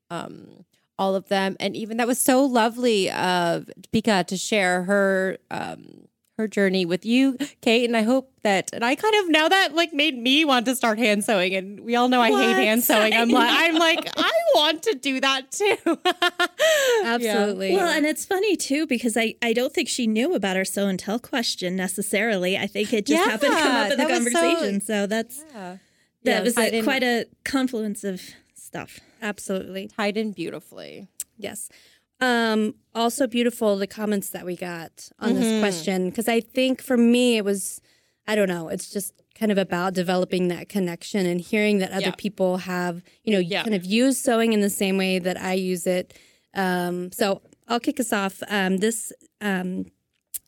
[0.09, 0.65] um,
[0.97, 6.07] all of them, and even that was so lovely of Deepika to share her um,
[6.37, 7.85] her journey with you, Kate.
[7.85, 10.75] And I hope that, and I kind of now that like made me want to
[10.75, 13.13] start hand sewing, and we all know I hate hand sewing.
[13.13, 15.77] I'm like, I'm like, I want to do that too.
[17.03, 17.73] Absolutely.
[17.75, 20.87] Well, and it's funny too because I, I don't think she knew about our sew
[20.87, 22.57] and tell question necessarily.
[22.57, 24.81] I think it just happened to come up in the that was so- conversation.
[24.81, 25.77] So, that's Yeah.
[26.23, 28.21] that Yeah, was I a, didn't- quite a confluence of
[28.53, 28.99] stuff.
[29.21, 29.87] Absolutely.
[29.87, 31.07] tied in beautifully.
[31.37, 31.69] Yes.
[32.19, 35.39] Um, also beautiful the comments that we got on Mm-hmm.
[35.39, 37.79] this question because I think for me it was
[38.27, 42.07] I don't know it's just kind of about developing that connection and hearing that other
[42.07, 42.15] Yeah.
[42.17, 43.61] people have you know Yeah.
[43.63, 46.17] kind of use sewing in the same way that I use it.
[46.55, 48.41] Um, so I'll kick us off.
[48.49, 49.85] Um, this um,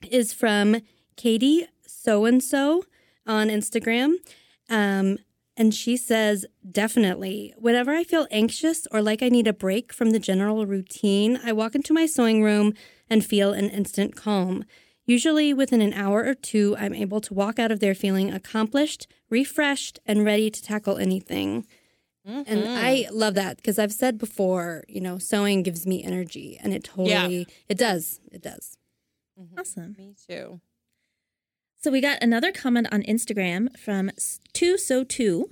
[0.09, 0.77] is from
[1.17, 2.83] Katie So and So
[3.27, 4.15] on Instagram.
[4.69, 5.19] Um,
[5.59, 7.53] and she says, definitely.
[7.57, 11.51] Whenever I feel anxious or like I need a break from the general routine, I
[11.51, 12.73] walk into my sewing room
[13.09, 14.63] and feel an instant calm.
[15.05, 19.05] Usually within an hour or two, I'm able to walk out of there feeling accomplished,
[19.29, 21.67] refreshed, and ready to tackle anything.
[22.25, 22.77] And mm-hmm.
[22.77, 26.85] I love that because I've said before, you know, sewing gives me energy and it
[26.85, 28.21] totally, it does.
[28.31, 28.77] It does.
[29.37, 29.59] Mm-hmm.
[29.59, 29.95] Awesome.
[29.97, 30.61] Me too.
[31.81, 34.11] So we got another comment on Instagram from
[34.51, 35.49] two so two.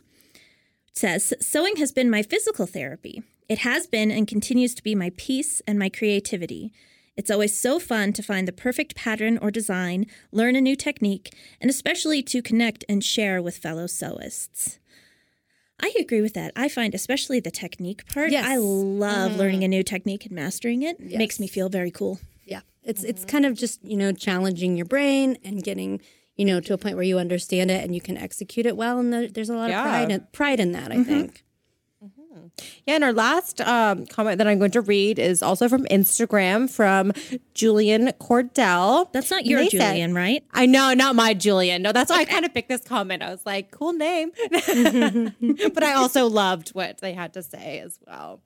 [0.92, 3.24] Says sewing has been my physical therapy.
[3.48, 6.74] It has been and continues to be my peace and my creativity.
[7.16, 11.34] It's always so fun to find the perfect pattern or design, learn a new technique,
[11.62, 14.80] and especially to connect and share with fellow sewists.
[15.80, 16.52] I agree with that.
[16.58, 18.32] I find especially the technique part.
[18.32, 18.46] Yes.
[18.46, 19.40] I love mm-hmm.
[19.40, 21.00] learning a new technique and mastering it.
[21.00, 21.18] it.
[21.18, 22.20] Makes me feel very cool.
[22.44, 22.62] Yeah.
[22.84, 23.30] It's it's mm-hmm.
[23.30, 26.02] kind of just, you know, challenging your brain and getting,
[26.38, 29.00] you know, to a point where you understand it and you can execute it well
[29.00, 29.82] and there's a lot Yeah.
[29.82, 31.44] of pride in, pride in that, I think.
[32.88, 36.70] Yeah, and our last um, comment that I'm going to read is also from Instagram
[36.70, 37.12] from
[37.54, 39.12] Julian Cordell.
[39.12, 40.44] That's not your They said- Julian, right?
[40.54, 41.82] I know, not my Julian.
[41.82, 43.22] No, that's why I kind of picked this comment.
[43.22, 44.32] I was like, cool name.
[44.52, 48.42] but I also loved what they had to say as well.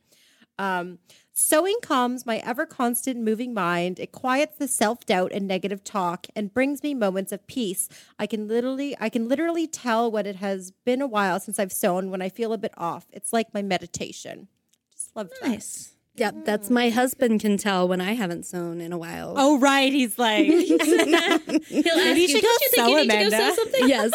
[0.57, 0.97] Um,
[1.33, 3.99] Sewing calms my ever constant moving mind.
[3.99, 7.87] It quiets the self doubt and negative talk and brings me moments of peace.
[8.19, 11.71] I can literally, I can literally tell when it has been a while since I've
[11.71, 13.05] sewn when I feel a bit off.
[13.13, 14.49] It's like my meditation.
[14.93, 15.47] Just loved that.
[15.47, 15.93] Nice.
[16.15, 19.35] Yeah, that's my husband can tell when I haven't sewn in a while.
[19.37, 23.09] Oh right, he's like, He'll ask you, you should go you think sew, you need
[23.09, 23.87] to go sew something?
[23.87, 24.11] yes.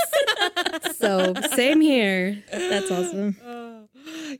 [0.99, 2.43] so same here.
[2.53, 3.37] That's awesome.
[3.45, 3.76] Oh.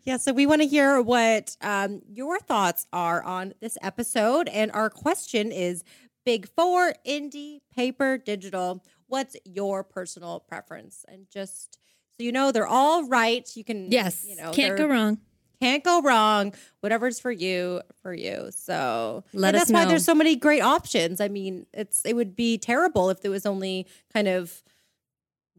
[0.05, 4.49] Yeah, so we want to hear what um, your thoughts are on this episode.
[4.49, 5.85] And our question is
[6.25, 8.85] Big Four, indie, paper, digital.
[9.09, 11.05] What's your personal preference?
[11.09, 11.79] And just
[12.19, 13.49] so you know, they're all right.
[13.55, 14.25] You can, Yes.
[14.27, 15.19] you know, Can't go wrong.
[15.61, 16.53] Can't go wrong.
[16.81, 18.51] Whatever's for you, for you.
[18.53, 21.21] So Let and us that's why there's so many great options.
[21.21, 24.63] I mean, it's it would be terrible if there was only kind of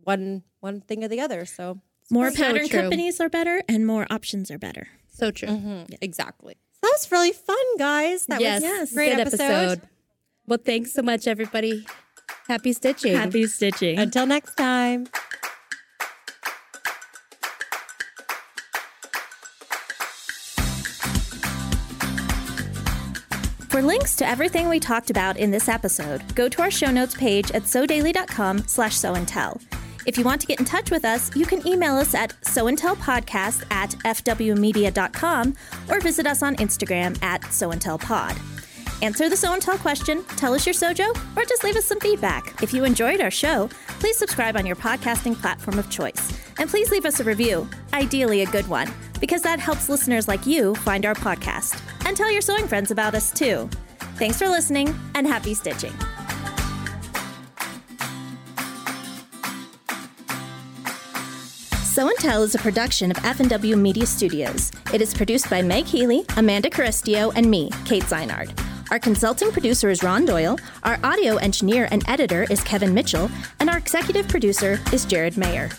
[0.04, 1.46] one one thing or the other.
[1.46, 2.80] So More So pattern true.
[2.82, 4.88] companies are better and more options are better.
[5.10, 5.50] So true.
[5.50, 5.96] Mm-hmm.
[6.02, 6.56] Exactly.
[6.82, 8.26] That was really fun, guys.
[8.28, 8.62] That yes.
[8.62, 9.82] was a great good episode.
[10.46, 11.86] Well, thanks so much, everybody.
[12.48, 13.16] Happy stitching.
[13.16, 14.00] Happy stitching.
[14.00, 15.08] Until next time.
[23.70, 27.14] For links to everything we talked about in this episode, go to our show notes
[27.16, 29.62] page at sewdaily.com slash sewandtell.
[30.08, 33.70] If you want to get in touch with us, you can email us at sewandtellpodcast
[33.72, 35.54] at fwmedia.com
[35.90, 38.40] or visit us on Instagram at sewandtellpod.
[39.04, 42.00] Answer the Sew and Tell question, tell us your sewjo, or just leave us some
[42.00, 42.64] feedback.
[42.64, 46.34] If you enjoyed our show, please subscribe on your podcasting platform of choice.
[46.58, 50.48] And please leave us a review, ideally a good one, because that helps listeners like
[50.48, 51.80] you find our podcast.
[52.08, 53.70] And tell your sewing friends about us too.
[54.16, 55.94] Thanks for listening, and happy stitching.
[61.98, 64.72] Sew and Tell is a production of F&W Media Studios.
[64.94, 68.52] It is produced by Meg Healy, Amanda Carestio, and me, Kate Zeinard.
[68.92, 73.68] Our consulting producer is Ron Doyle, our audio engineer and editor is Kevin Mitchell, and
[73.68, 75.72] our executive producer is Jared Mayer.